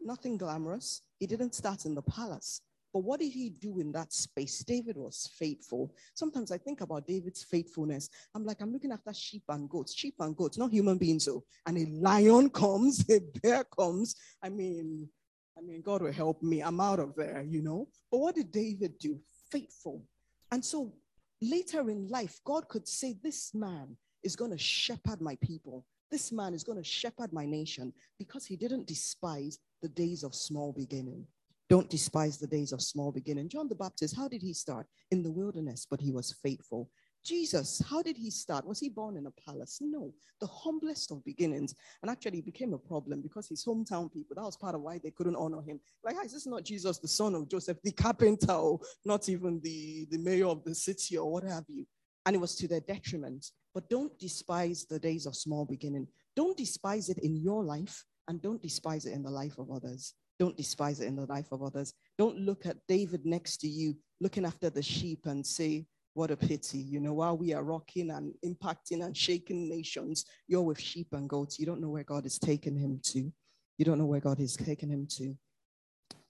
nothing 0.02 0.38
glamorous. 0.38 1.02
He 1.20 1.28
didn't 1.28 1.56
start 1.56 1.86
in 1.86 1.96
the 1.96 2.02
palace. 2.02 2.62
But 2.94 3.04
what 3.04 3.20
did 3.22 3.32
he 3.32 3.50
do 3.50 3.80
in 3.80 3.92
that 3.94 4.14
space? 4.14 4.64
David 4.64 4.98
was 4.98 5.30
faithful. 5.34 5.96
Sometimes 6.14 6.52
I 6.52 6.60
think 6.60 6.82
about 6.82 7.08
David's 7.08 7.44
faithfulness. 7.44 8.08
I'm 8.36 8.46
like, 8.46 8.62
I'm 8.62 8.72
looking 8.72 8.92
after 8.92 9.14
sheep 9.14 9.44
and 9.50 9.68
goats, 9.68 9.96
sheep 9.96 10.16
and 10.20 10.36
goats, 10.36 10.60
not 10.60 10.72
human 10.72 10.98
beings. 11.00 11.26
So, 11.26 11.44
and 11.66 11.78
a 11.78 11.86
lion 12.00 12.50
comes, 12.52 13.04
a 13.10 13.20
bear 13.42 13.64
comes. 13.64 14.16
I 14.44 14.50
mean, 14.50 15.10
I 15.58 15.62
mean, 15.62 15.82
God 15.82 16.02
will 16.02 16.12
help 16.12 16.42
me. 16.42 16.62
I'm 16.62 16.80
out 16.80 17.00
of 17.00 17.16
there, 17.16 17.44
you 17.48 17.62
know. 17.62 17.88
But 18.12 18.20
what 18.20 18.36
did 18.36 18.52
David 18.52 18.98
do? 19.00 19.20
Faithful. 19.52 20.04
And 20.52 20.64
so 20.64 20.94
later 21.42 21.90
in 21.90 22.08
life, 22.08 22.40
God 22.44 22.68
could 22.70 22.88
say, 22.88 23.16
This 23.22 23.54
man 23.54 23.98
is 24.24 24.36
going 24.36 24.52
to 24.52 24.58
shepherd 24.58 25.22
my 25.22 25.38
people. 25.42 25.86
This 26.10 26.32
man 26.32 26.54
is 26.54 26.64
going 26.64 26.78
to 26.78 26.84
shepherd 26.84 27.34
my 27.34 27.46
nation 27.46 27.94
because 28.20 28.46
he 28.46 28.56
didn't 28.56 28.88
despise 28.88 29.58
the 29.82 29.90
days 29.90 30.24
of 30.24 30.36
small 30.36 30.72
beginning. 30.72 31.26
Don't 31.70 31.90
despise 31.90 32.38
the 32.38 32.48
days 32.48 32.72
of 32.72 32.82
small 32.82 33.12
beginning. 33.12 33.50
John 33.50 33.68
the 33.68 33.76
Baptist, 33.76 34.16
how 34.16 34.28
did 34.28 34.42
he 34.42 34.54
start? 34.54 34.86
In 35.12 35.24
the 35.24 35.32
wilderness, 35.32 35.88
but 35.90 36.02
he 36.02 36.12
was 36.12 36.32
faithful. 36.44 36.90
Jesus, 37.24 37.82
how 37.90 38.02
did 38.02 38.18
he 38.18 38.30
start? 38.30 38.66
Was 38.66 38.80
he 38.80 38.90
born 38.90 39.18
in 39.18 39.28
a 39.28 39.32
palace? 39.32 39.80
No, 39.82 40.14
the 40.42 40.48
humblest 40.48 41.12
of 41.12 41.24
beginnings. 41.24 41.74
And 42.02 42.12
actually, 42.12 42.40
it 42.40 42.46
became 42.46 42.74
a 42.74 42.78
problem 42.78 43.22
because 43.22 43.48
his 43.48 43.64
hometown 43.64 44.12
people, 44.12 44.36
that 44.36 44.44
was 44.44 44.58
part 44.58 44.76
of 44.76 44.82
why 44.82 45.00
they 45.02 45.12
couldn't 45.12 45.36
honor 45.36 45.62
him. 45.62 45.80
Like, 46.04 46.16
ah, 46.20 46.26
is 46.26 46.34
this 46.34 46.48
not 46.48 46.64
Jesus, 46.64 47.00
the 47.00 47.08
son 47.08 47.36
of 47.36 47.50
Joseph, 47.50 47.78
the 47.84 47.92
carpenter, 47.92 48.60
not 49.06 49.30
even 49.30 49.62
the, 49.64 50.08
the 50.12 50.18
mayor 50.18 50.48
of 50.48 50.64
the 50.64 50.76
city, 50.76 51.18
or 51.18 51.32
what 51.32 51.44
have 51.44 51.66
you? 51.68 51.86
And 52.26 52.36
it 52.36 52.40
was 52.40 52.56
to 52.56 52.68
their 52.68 52.82
detriment. 52.82 53.46
But 53.74 53.90
don't 53.90 54.18
despise 54.20 54.86
the 54.86 55.00
days 55.00 55.26
of 55.26 55.36
small 55.36 55.66
beginning. 55.66 56.08
Don't 56.36 56.58
despise 56.58 57.10
it 57.10 57.20
in 57.20 57.36
your 57.36 57.64
life 57.64 58.04
and 58.28 58.42
don't 58.42 58.62
despise 58.62 59.06
it 59.06 59.14
in 59.14 59.24
the 59.24 59.30
life 59.30 59.58
of 59.58 59.72
others. 59.72 60.14
Don't 60.40 60.58
despise 60.58 61.00
it 61.00 61.08
in 61.08 61.16
the 61.16 61.26
life 61.26 61.52
of 61.52 61.62
others. 61.62 61.94
Don't 62.18 62.38
look 62.38 62.66
at 62.66 62.78
David 62.88 63.26
next 63.26 63.58
to 63.58 63.68
you, 63.68 63.96
looking 64.20 64.46
after 64.46 64.70
the 64.70 64.82
sheep, 64.82 65.26
and 65.26 65.46
say, 65.46 65.86
What 66.14 66.32
a 66.32 66.38
pity. 66.38 66.78
You 66.78 67.00
know, 67.00 67.14
while 67.14 67.38
we 67.38 67.54
are 67.54 67.64
rocking 67.64 68.12
and 68.12 68.34
impacting 68.46 69.04
and 69.04 69.18
shaking 69.18 69.68
nations, 69.68 70.26
you're 70.48 70.62
with 70.62 70.80
sheep 70.80 71.08
and 71.14 71.28
goats. 71.28 71.58
You 71.60 71.66
don't 71.66 71.82
know 71.82 71.90
where 71.90 72.04
God 72.04 72.26
is 72.26 72.38
taking 72.38 72.78
him 72.78 73.00
to. 73.06 73.32
You 73.78 73.86
don't 73.86 73.98
know 73.98 74.06
where 74.06 74.20
God 74.20 74.40
is 74.40 74.56
taking 74.56 74.90
him 74.90 75.08
to. 75.18 75.36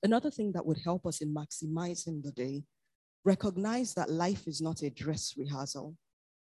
Another 0.02 0.32
thing 0.32 0.52
that 0.54 0.66
would 0.66 0.80
help 0.84 1.06
us 1.06 1.22
in 1.22 1.34
maximizing 1.34 2.24
the 2.24 2.32
day 2.32 2.64
recognize 3.26 3.94
that 3.94 4.10
life 4.10 4.48
is 4.48 4.62
not 4.62 4.82
a 4.82 4.90
dress 4.90 5.34
rehearsal. 5.38 5.96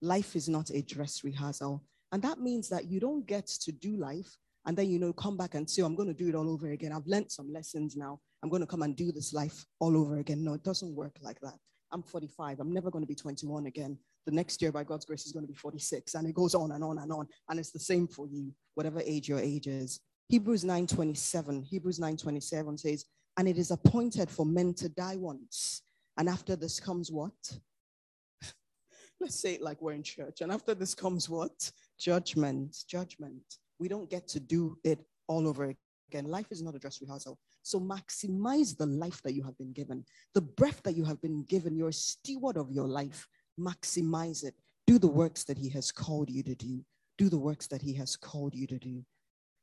Life 0.03 0.37
is 0.37 0.49
not 0.49 0.71
a 0.71 0.83
dress 0.83 1.25
rehearsal. 1.25 1.83
And 2.13 2.23
that 2.23 2.41
means 2.41 2.69
that 2.69 2.87
you 2.87 3.01
don't 3.01 3.27
get 3.27 3.47
to 3.47 3.73
do 3.73 3.97
life 3.97 4.37
and 4.67 4.77
then, 4.77 4.91
you 4.91 4.99
know, 4.99 5.13
come 5.13 5.37
back 5.37 5.55
and 5.55 5.69
say, 5.69 5.83
oh, 5.83 5.87
I'm 5.87 5.97
going 5.97 6.09
to 6.09 6.15
do 6.15 6.29
it 6.29 6.35
all 6.35 6.49
over 6.49 6.71
again. 6.71 6.93
I've 6.93 7.07
learned 7.07 7.33
some 7.33 7.53
lessons 7.53 7.97
now. 7.97 8.21
I'm 8.43 8.49
going 8.49 8.63
to 8.63 8.67
come 8.67 8.83
and 8.83 8.95
do 8.95 9.11
this 9.11 9.33
life 9.33 9.65
all 9.81 9.97
over 9.97 10.19
again. 10.19 10.45
No, 10.45 10.55
it 10.55 10.63
doesn't 10.63 10.95
work 10.95 11.17
like 11.21 11.41
that. 11.41 11.55
I'm 11.93 12.03
45. 12.03 12.61
I'm 12.61 12.73
never 12.73 12.91
going 12.91 13.03
to 13.03 13.09
be 13.09 13.15
21 13.15 13.67
again. 13.67 13.99
The 14.27 14.33
next 14.33 14.63
year, 14.63 14.73
by 14.73 14.85
God's 14.85 15.05
grace, 15.05 15.27
is 15.27 15.33
going 15.33 15.45
to 15.45 15.53
be 15.53 15.57
46. 15.57 16.15
And 16.15 16.27
it 16.27 16.35
goes 16.35 16.55
on 16.55 16.73
and 16.73 16.83
on 16.83 16.99
and 16.99 17.13
on. 17.13 17.29
And 17.49 17.59
it's 17.59 17.71
the 17.71 17.79
same 17.79 18.07
for 18.07 18.27
you, 18.27 18.53
whatever 18.75 19.03
age 19.05 19.29
your 19.29 19.39
age 19.39 19.67
is. 19.67 20.01
Hebrews 20.29 20.65
9:27. 20.65 21.65
Hebrews 21.65 21.99
9:27 21.99 22.79
says, 22.79 23.05
and 23.39 23.49
it 23.49 23.59
is 23.59 23.71
appointed 23.71 24.31
for 24.31 24.45
men 24.45 24.75
to 24.75 24.89
die 24.89 25.17
once. 25.17 25.83
And 26.19 26.29
after 26.29 26.57
this 26.57 26.79
comes 26.79 27.11
what? 27.11 27.33
Let's 29.21 29.41
say 29.41 29.55
it 29.55 29.63
like 29.63 29.81
we're 29.81 29.93
in 29.93 30.03
church. 30.03 30.41
And 30.43 30.53
after 30.53 30.75
this 30.75 30.95
comes 30.95 31.29
what? 31.29 31.71
Judgment. 31.99 32.77
Judgment. 32.89 33.43
We 33.79 33.89
don't 33.89 34.11
get 34.11 34.29
to 34.29 34.41
do 34.41 34.77
it 34.85 35.01
all 35.29 35.49
over 35.49 35.75
again. 36.11 36.27
Life 36.27 36.49
is 36.51 36.63
not 36.63 36.75
a 36.75 36.79
dress 36.79 37.01
rehearsal. 37.01 37.39
So 37.63 37.81
maximize 37.81 38.77
the 38.77 38.87
life 38.87 39.23
that 39.23 39.35
you 39.35 39.43
have 39.45 39.57
been 39.57 39.73
given. 39.73 40.05
The 40.35 40.41
breath 40.41 40.83
that 40.83 40.97
you 40.97 41.05
have 41.05 41.21
been 41.21 41.45
given. 41.45 41.77
You're 41.77 41.89
a 41.89 41.93
steward 41.93 42.57
of 42.57 42.71
your 42.71 42.89
life. 42.89 43.29
Maximize 43.59 44.45
it. 44.45 44.55
Do 44.87 44.99
the 44.99 45.09
works 45.09 45.45
that 45.45 45.59
He 45.59 45.69
has 45.71 45.93
called 45.93 46.29
you 46.31 46.43
to 46.43 46.55
do. 46.55 46.85
Do 47.19 47.29
the 47.29 47.39
works 47.39 47.67
that 47.69 47.83
He 47.83 47.95
has 47.95 48.17
called 48.17 48.55
you 48.55 48.67
to 48.67 48.79
do. 48.79 49.05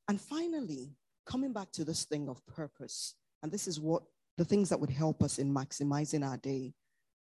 And 0.08 0.20
finally, 0.20 0.96
coming 1.26 1.54
back 1.54 1.72
to 1.74 1.84
this 1.84 2.06
thing 2.06 2.30
of 2.30 2.46
purpose, 2.48 3.16
and 3.44 3.52
this 3.52 3.68
is 3.68 3.80
what 3.80 4.04
the 4.38 4.46
things 4.46 4.70
that 4.70 4.80
would 4.80 4.90
help 4.90 5.22
us 5.22 5.38
in 5.38 5.54
maximizing 5.54 6.26
our 6.26 6.38
day. 6.38 6.74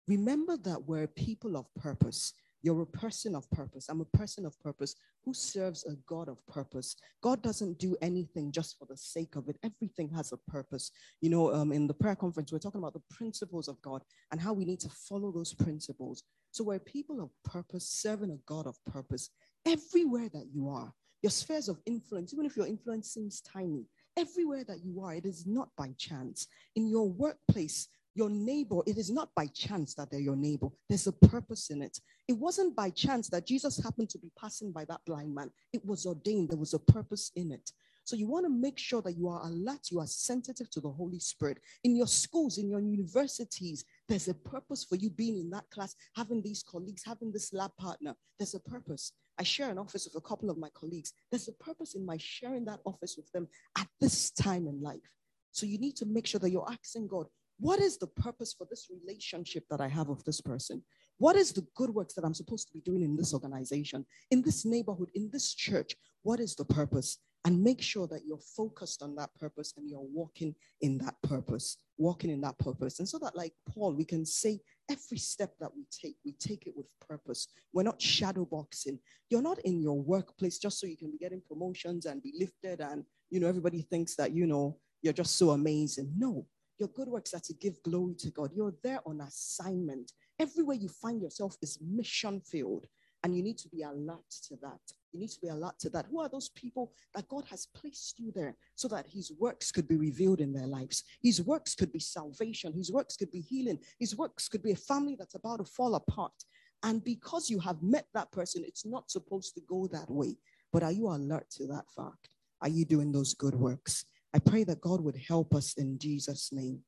Remember 0.09 0.57
that 0.59 0.87
we're 0.87 1.07
people 1.07 1.57
of 1.57 1.73
purpose. 1.75 2.33
You're 2.67 2.83
a 2.83 2.87
person 2.87 3.37
of 3.37 3.49
purpose. 3.53 3.89
I'm 3.89 4.01
a 4.01 4.17
person 4.19 4.45
of 4.45 4.59
purpose 4.59 4.97
who 5.25 5.33
serves 5.33 5.87
a 5.87 5.95
God 6.09 6.29
of 6.29 6.45
purpose. 6.49 6.97
God 7.23 7.41
doesn't 7.41 7.79
do 7.79 7.97
anything 8.03 8.51
just 8.51 8.77
for 8.77 8.87
the 8.87 8.97
sake 8.97 9.37
of 9.37 9.49
it. 9.49 9.57
Everything 9.63 10.09
has 10.17 10.33
a 10.33 10.51
purpose. 10.51 10.91
You 11.21 11.31
know, 11.31 11.55
um, 11.55 11.71
in 11.71 11.87
the 11.87 11.95
prayer 11.95 12.17
conference, 12.17 12.51
we're 12.51 12.59
talking 12.59 12.81
about 12.81 12.95
the 12.95 13.15
principles 13.15 13.69
of 13.69 13.81
God 13.83 14.03
and 14.33 14.41
how 14.41 14.53
we 14.53 14.65
need 14.65 14.81
to 14.81 14.89
follow 14.89 15.31
those 15.31 15.55
principles. 15.55 16.25
So 16.51 16.65
we're 16.65 16.81
people 16.81 17.23
of 17.23 17.31
purpose, 17.45 17.89
serving 17.89 18.33
a 18.33 18.39
God 18.47 18.67
of 18.67 18.77
purpose 18.85 19.31
everywhere 19.65 20.29
that 20.33 20.49
you 20.53 20.69
are. 20.69 20.93
Your 21.23 21.31
spheres 21.31 21.69
of 21.69 21.79
influence, 21.87 22.35
even 22.35 22.47
if 22.47 22.57
your 22.57 22.67
influence 22.67 23.15
seems 23.15 23.43
tiny, 23.43 23.85
everywhere 24.17 24.65
that 24.67 24.85
you 24.85 25.05
are, 25.05 25.15
it 25.15 25.25
is 25.25 25.47
not 25.47 25.69
by 25.79 25.95
chance. 25.99 26.49
In 26.75 26.89
your 26.89 27.09
workplace, 27.09 27.87
your 28.17 28.31
neighbor, 28.31 28.81
it 28.87 28.97
is 28.97 29.11
not 29.11 29.29
by 29.37 29.47
chance 29.49 29.95
that 29.95 30.11
they're 30.11 30.21
your 30.21 30.37
neighbor. 30.37 30.69
There's 30.89 31.07
a 31.07 31.13
purpose 31.13 31.71
in 31.71 31.83
it. 31.83 32.01
It 32.27 32.33
wasn't 32.33 32.75
by 32.75 32.91
chance 32.91 33.29
that 33.29 33.47
Jesus 33.47 33.83
happened 33.83 34.11
to 34.11 34.19
be 34.19 34.31
passing 34.41 34.73
by 34.73 34.85
that 34.87 35.01
blind 35.07 35.35
man. 35.35 35.51
It 35.73 35.85
was 35.85 36.07
ordained, 36.07 36.49
there 36.51 36.59
was 36.59 36.75
a 36.75 36.79
purpose 36.79 37.31
in 37.37 37.53
it. 37.53 37.71
So 38.05 38.15
you 38.15 38.29
want 38.29 38.47
to 38.47 38.51
make 38.51 38.79
sure 38.79 39.03
that 39.03 39.17
you 39.17 39.29
are 39.29 39.45
alert, 39.45 39.91
you 39.91 39.99
are 39.99 40.07
sensitive 40.07 40.71
to 40.71 40.81
the 40.81 40.91
Holy 40.91 41.19
Spirit. 41.19 41.59
In 41.83 41.97
your 41.97 42.07
schools, 42.07 42.57
in 42.57 42.71
your 42.71 42.81
universities, 42.81 43.85
there's 44.09 44.29
a 44.29 44.35
purpose 44.35 44.85
for 44.85 44.95
you 44.95 45.11
being 45.11 45.39
in 45.39 45.51
that 45.51 45.69
class, 45.71 45.97
having 46.15 46.41
these 46.41 46.63
colleagues, 46.63 47.03
having 47.05 47.33
this 47.33 47.53
lab 47.53 47.73
partner. 47.77 48.15
There's 48.39 48.55
a 48.55 48.61
purpose. 48.61 49.13
I 49.39 49.43
share 49.43 49.71
an 49.71 49.79
office 49.79 50.05
with 50.05 50.23
a 50.23 50.27
couple 50.27 50.51
of 50.51 50.57
my 50.57 50.69
colleagues. 50.73 51.13
There's 51.31 51.49
a 51.49 51.53
purpose 51.53 51.97
in 51.97 52.07
my 52.07 52.17
sharing 52.19 52.65
that 52.67 52.79
office 52.87 53.17
with 53.17 53.31
them 53.33 53.49
at 53.77 53.89
this 54.01 54.31
time 54.31 54.69
in 54.69 54.81
life. 54.81 55.11
So 55.51 55.67
you 55.67 55.79
need 55.79 55.97
to 55.97 56.07
make 56.07 56.27
sure 56.27 56.39
that 56.41 56.51
you're 56.51 56.71
asking 56.71 57.09
God, 57.09 57.27
what 57.59 57.81
is 57.81 57.97
the 57.97 58.07
purpose 58.07 58.55
for 58.57 58.67
this 58.69 58.89
relationship 58.91 59.65
that 59.71 59.81
I 59.81 59.89
have 59.89 60.09
with 60.09 60.25
this 60.25 60.41
person? 60.41 60.83
What 61.19 61.37
is 61.37 61.53
the 61.53 61.67
good 61.75 61.91
works 61.91 62.15
that 62.15 62.25
I'm 62.25 62.35
supposed 62.35 62.67
to 62.69 62.73
be 62.75 62.81
doing 62.81 63.03
in 63.03 63.17
this 63.17 63.33
organization, 63.33 64.05
in 64.31 64.43
this 64.43 64.65
neighborhood, 64.65 65.11
in 65.15 65.31
this 65.33 65.55
church? 65.55 65.97
What 66.23 66.41
is 66.41 66.55
the 66.55 66.65
purpose? 66.65 67.19
and 67.47 67.63
make 67.63 67.81
sure 67.81 68.09
that 68.09 68.27
you're 68.27 68.41
focused 68.57 69.03
on 69.05 69.15
that 69.15 69.31
purpose 69.39 69.73
and 69.77 69.89
you're 69.89 70.01
walking 70.01 70.53
in 70.81 70.99
that 70.99 71.15
purpose, 71.23 71.77
walking 71.97 72.29
in 72.29 72.41
that 72.41 72.59
purpose. 72.59 72.99
And 72.99 73.09
so 73.09 73.21
that, 73.21 73.37
like 73.37 73.53
Paul, 73.73 73.95
we 73.95 74.05
can 74.05 74.27
say 74.27 74.59
every 74.91 75.19
step 75.19 75.53
that 75.61 75.71
we 75.73 75.85
take, 75.93 76.17
we 76.25 76.33
take 76.33 76.67
it 76.67 76.75
with 76.77 76.87
purpose. 77.09 77.47
We're 77.73 77.85
not 77.85 78.03
shadow 78.03 78.45
boxing. 78.45 78.99
You're 79.31 79.43
not 79.43 79.61
in 79.61 79.81
your 79.81 79.97
workplace 79.97 80.59
just 80.59 80.81
so 80.81 80.89
you 80.89 80.97
can 80.97 81.13
be 81.13 81.19
getting 81.19 81.41
promotions 81.41 82.07
and 82.07 82.21
be 82.21 82.35
lifted 82.37 82.81
and, 82.81 83.05
you 83.31 83.39
know, 83.39 83.47
everybody 83.47 83.83
thinks 83.83 84.17
that, 84.17 84.33
you 84.33 84.49
know, 84.49 84.79
you're 85.03 85.13
just 85.13 85.37
so 85.37 85.51
amazing. 85.51 86.13
No, 86.19 86.49
your 86.79 86.89
good 86.89 87.09
works 87.09 87.35
are 87.35 87.41
to 87.41 87.55
give 87.55 87.83
glory 87.83 88.15
to 88.17 88.31
God. 88.31 88.51
You're 88.55 88.75
there 88.83 89.01
on 89.07 89.21
assignment. 89.21 90.13
Everywhere 90.39 90.77
you 90.77 90.89
find 90.89 91.21
yourself 91.23 91.57
is 91.63 91.79
mission 91.81 92.41
filled. 92.41 92.87
And 93.25 93.37
you 93.37 93.43
need 93.43 93.59
to 93.59 93.69
be 93.69 93.83
alert 93.83 94.31
to 94.47 94.57
that. 94.63 94.79
You 95.13 95.21
need 95.21 95.31
to 95.31 95.41
be 95.41 95.49
alert 95.49 95.79
to 95.81 95.91
that. 95.91 96.07
Who 96.11 96.21
are 96.21 96.29
those 96.29 96.51
people 96.51 96.93
that 97.15 97.27
God 97.29 97.45
has 97.51 97.67
placed 97.75 98.21
you 98.21 98.31
there 98.31 98.57
so 98.75 98.87
that 98.89 99.07
his 99.09 99.33
works 99.39 99.73
could 99.73 99.89
be 99.89 99.97
revealed 99.97 100.41
in 100.41 100.53
their 100.53 100.67
lives? 100.67 101.03
His 101.23 101.43
works 101.43 101.75
could 101.75 101.93
be 101.93 101.99
salvation. 101.99 102.73
His 102.73 102.93
works 102.93 103.17
could 103.17 103.33
be 103.33 103.41
healing. 103.41 103.79
His 103.99 104.17
works 104.17 104.49
could 104.49 104.63
be 104.63 104.73
a 104.73 104.77
family 104.77 105.17
that's 105.19 105.35
about 105.35 105.59
to 105.59 105.65
fall 105.65 105.95
apart. 105.95 106.35
And 106.83 107.03
because 107.03 107.51
you 107.51 107.59
have 107.61 107.83
met 107.83 108.07
that 108.15 108.31
person, 108.31 108.63
it's 108.65 108.85
not 108.87 109.11
supposed 109.11 109.55
to 109.55 109.63
go 109.63 109.89
that 109.89 110.11
way. 110.11 110.37
But 110.73 110.83
are 110.83 110.93
you 110.93 111.09
alert 111.09 111.49
to 111.53 111.67
that 111.69 111.91
fact? 111.91 112.29
Are 112.61 112.69
you 112.69 112.85
doing 112.85 113.13
those 113.13 113.35
good 113.35 113.55
works? 113.55 114.05
I 114.37 114.39
pray 114.39 114.65
that 114.65 114.83
God 114.83 115.01
would 115.01 115.17
help 115.17 115.55
us 115.55 115.73
in 115.79 115.99
Jesus' 115.99 116.53
name 116.53 116.81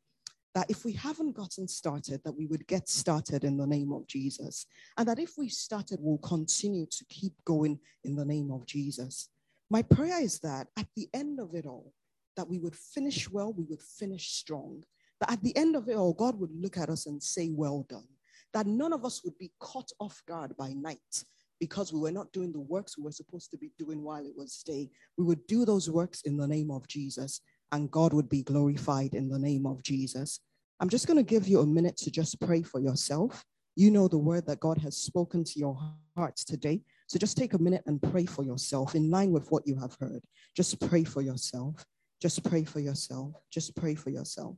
that 0.55 0.71
if 0.71 0.85
we 0.85 0.93
haven't 0.93 1.33
gotten 1.33 1.67
started, 1.67 2.21
that 2.23 2.37
we 2.37 2.45
would 2.45 2.67
get 2.67 2.91
started 2.91 3.43
in 3.43 3.57
the 3.57 3.67
name 3.67 3.91
of 3.91 4.07
Jesus. 4.07 4.67
And 4.99 5.09
that 5.09 5.19
if 5.19 5.39
we 5.39 5.49
started, 5.49 5.99
we'll 5.99 6.19
continue 6.19 6.85
to 6.85 7.05
keep 7.09 7.33
going 7.47 7.79
in 8.05 8.17
the 8.17 8.25
name 8.27 8.51
of 8.51 8.67
Jesus. 8.67 9.31
My 9.71 9.81
prayer 9.81 10.21
is 10.21 10.41
that 10.41 10.67
at 10.77 10.89
the 10.95 11.09
end 11.15 11.41
of 11.41 11.55
it 11.55 11.65
all, 11.65 11.95
that 12.37 12.47
we 12.47 12.59
would 12.59 12.77
finish 12.77 13.31
well, 13.31 13.55
we 13.55 13.65
would 13.65 13.83
finish 13.83 14.33
strong. 14.33 14.85
That 15.21 15.33
at 15.33 15.43
the 15.43 15.57
end 15.57 15.75
of 15.75 15.89
it 15.89 15.97
all, 15.97 16.13
God 16.13 16.39
would 16.39 16.53
look 16.53 16.77
at 16.77 16.91
us 16.91 17.07
and 17.07 17.23
say, 17.23 17.49
Well 17.49 17.87
done. 17.89 18.09
That 18.53 18.67
none 18.67 18.93
of 18.93 19.07
us 19.07 19.25
would 19.25 19.39
be 19.39 19.53
caught 19.59 19.91
off 20.01 20.23
guard 20.27 20.55
by 20.59 20.75
night 20.75 21.25
because 21.61 21.93
we 21.93 22.01
were 22.01 22.13
not 22.13 22.33
doing 22.33 22.53
the 22.53 22.61
works 22.61 22.97
we 22.97 23.05
were 23.05 23.13
supposed 23.13 23.51
to 23.51 23.57
be 23.57 23.71
doing 23.79 24.03
while 24.03 24.25
it 24.25 24.37
was 24.37 24.63
day. 24.63 24.91
We 25.17 25.25
would 25.25 25.47
do 25.47 25.65
those 25.65 25.91
works 25.91 26.23
in 26.23 26.37
the 26.37 26.47
name 26.47 26.71
of 26.71 26.87
Jesus, 26.89 27.41
and 27.73 27.91
God 27.91 28.13
would 28.13 28.29
be 28.29 28.43
glorified 28.43 29.15
in 29.15 29.29
the 29.29 29.39
name 29.39 29.67
of 29.67 29.83
Jesus. 29.83 30.41
I'm 30.81 30.89
just 30.89 31.07
going 31.07 31.17
to 31.17 31.23
give 31.23 31.49
you 31.49 31.61
a 31.61 31.67
minute 31.67 31.97
to 31.99 32.11
just 32.11 32.41
pray 32.41 32.63
for 32.63 32.81
yourself. 32.81 33.45
You 33.75 33.91
know 33.91 34.09
the 34.09 34.19
word 34.19 34.47
that 34.47 34.61
God 34.61 34.79
has 34.79 34.97
spoken 34.97 35.45
to 35.45 35.59
your 35.59 35.79
hearts 36.17 36.45
today. 36.45 36.83
So 37.07 37.19
just 37.19 37.37
take 37.37 37.55
a 37.55 37.63
minute 37.63 37.83
and 37.87 38.03
pray 38.03 38.27
for 38.27 38.45
yourself 38.45 38.95
in 38.95 39.11
line 39.11 39.33
with 39.33 39.51
what 39.51 39.67
you 39.67 39.77
have 39.79 39.97
heard. 40.01 40.23
Just 40.57 40.81
pray 40.81 41.05
for 41.05 41.23
yourself. 41.23 41.85
Just 42.21 42.43
pray 42.45 42.65
for 42.65 42.81
yourself. 42.81 43.35
Just 43.51 43.75
pray 43.77 43.95
for 43.95 44.11
yourself. 44.11 44.57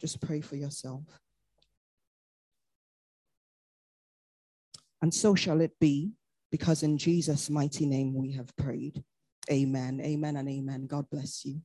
Just 0.00 0.20
pray 0.20 0.40
for 0.40 0.56
yourself. 0.56 1.02
And 5.02 5.12
so 5.12 5.34
shall 5.34 5.60
it 5.60 5.78
be, 5.80 6.12
because 6.52 6.84
in 6.84 6.98
Jesus' 6.98 7.50
mighty 7.50 7.86
name 7.86 8.14
we 8.14 8.32
have 8.32 8.54
prayed. 8.56 9.02
Amen. 9.50 10.00
Amen 10.00 10.36
and 10.36 10.48
amen. 10.48 10.86
God 10.86 11.06
bless 11.10 11.44
you. 11.44 11.62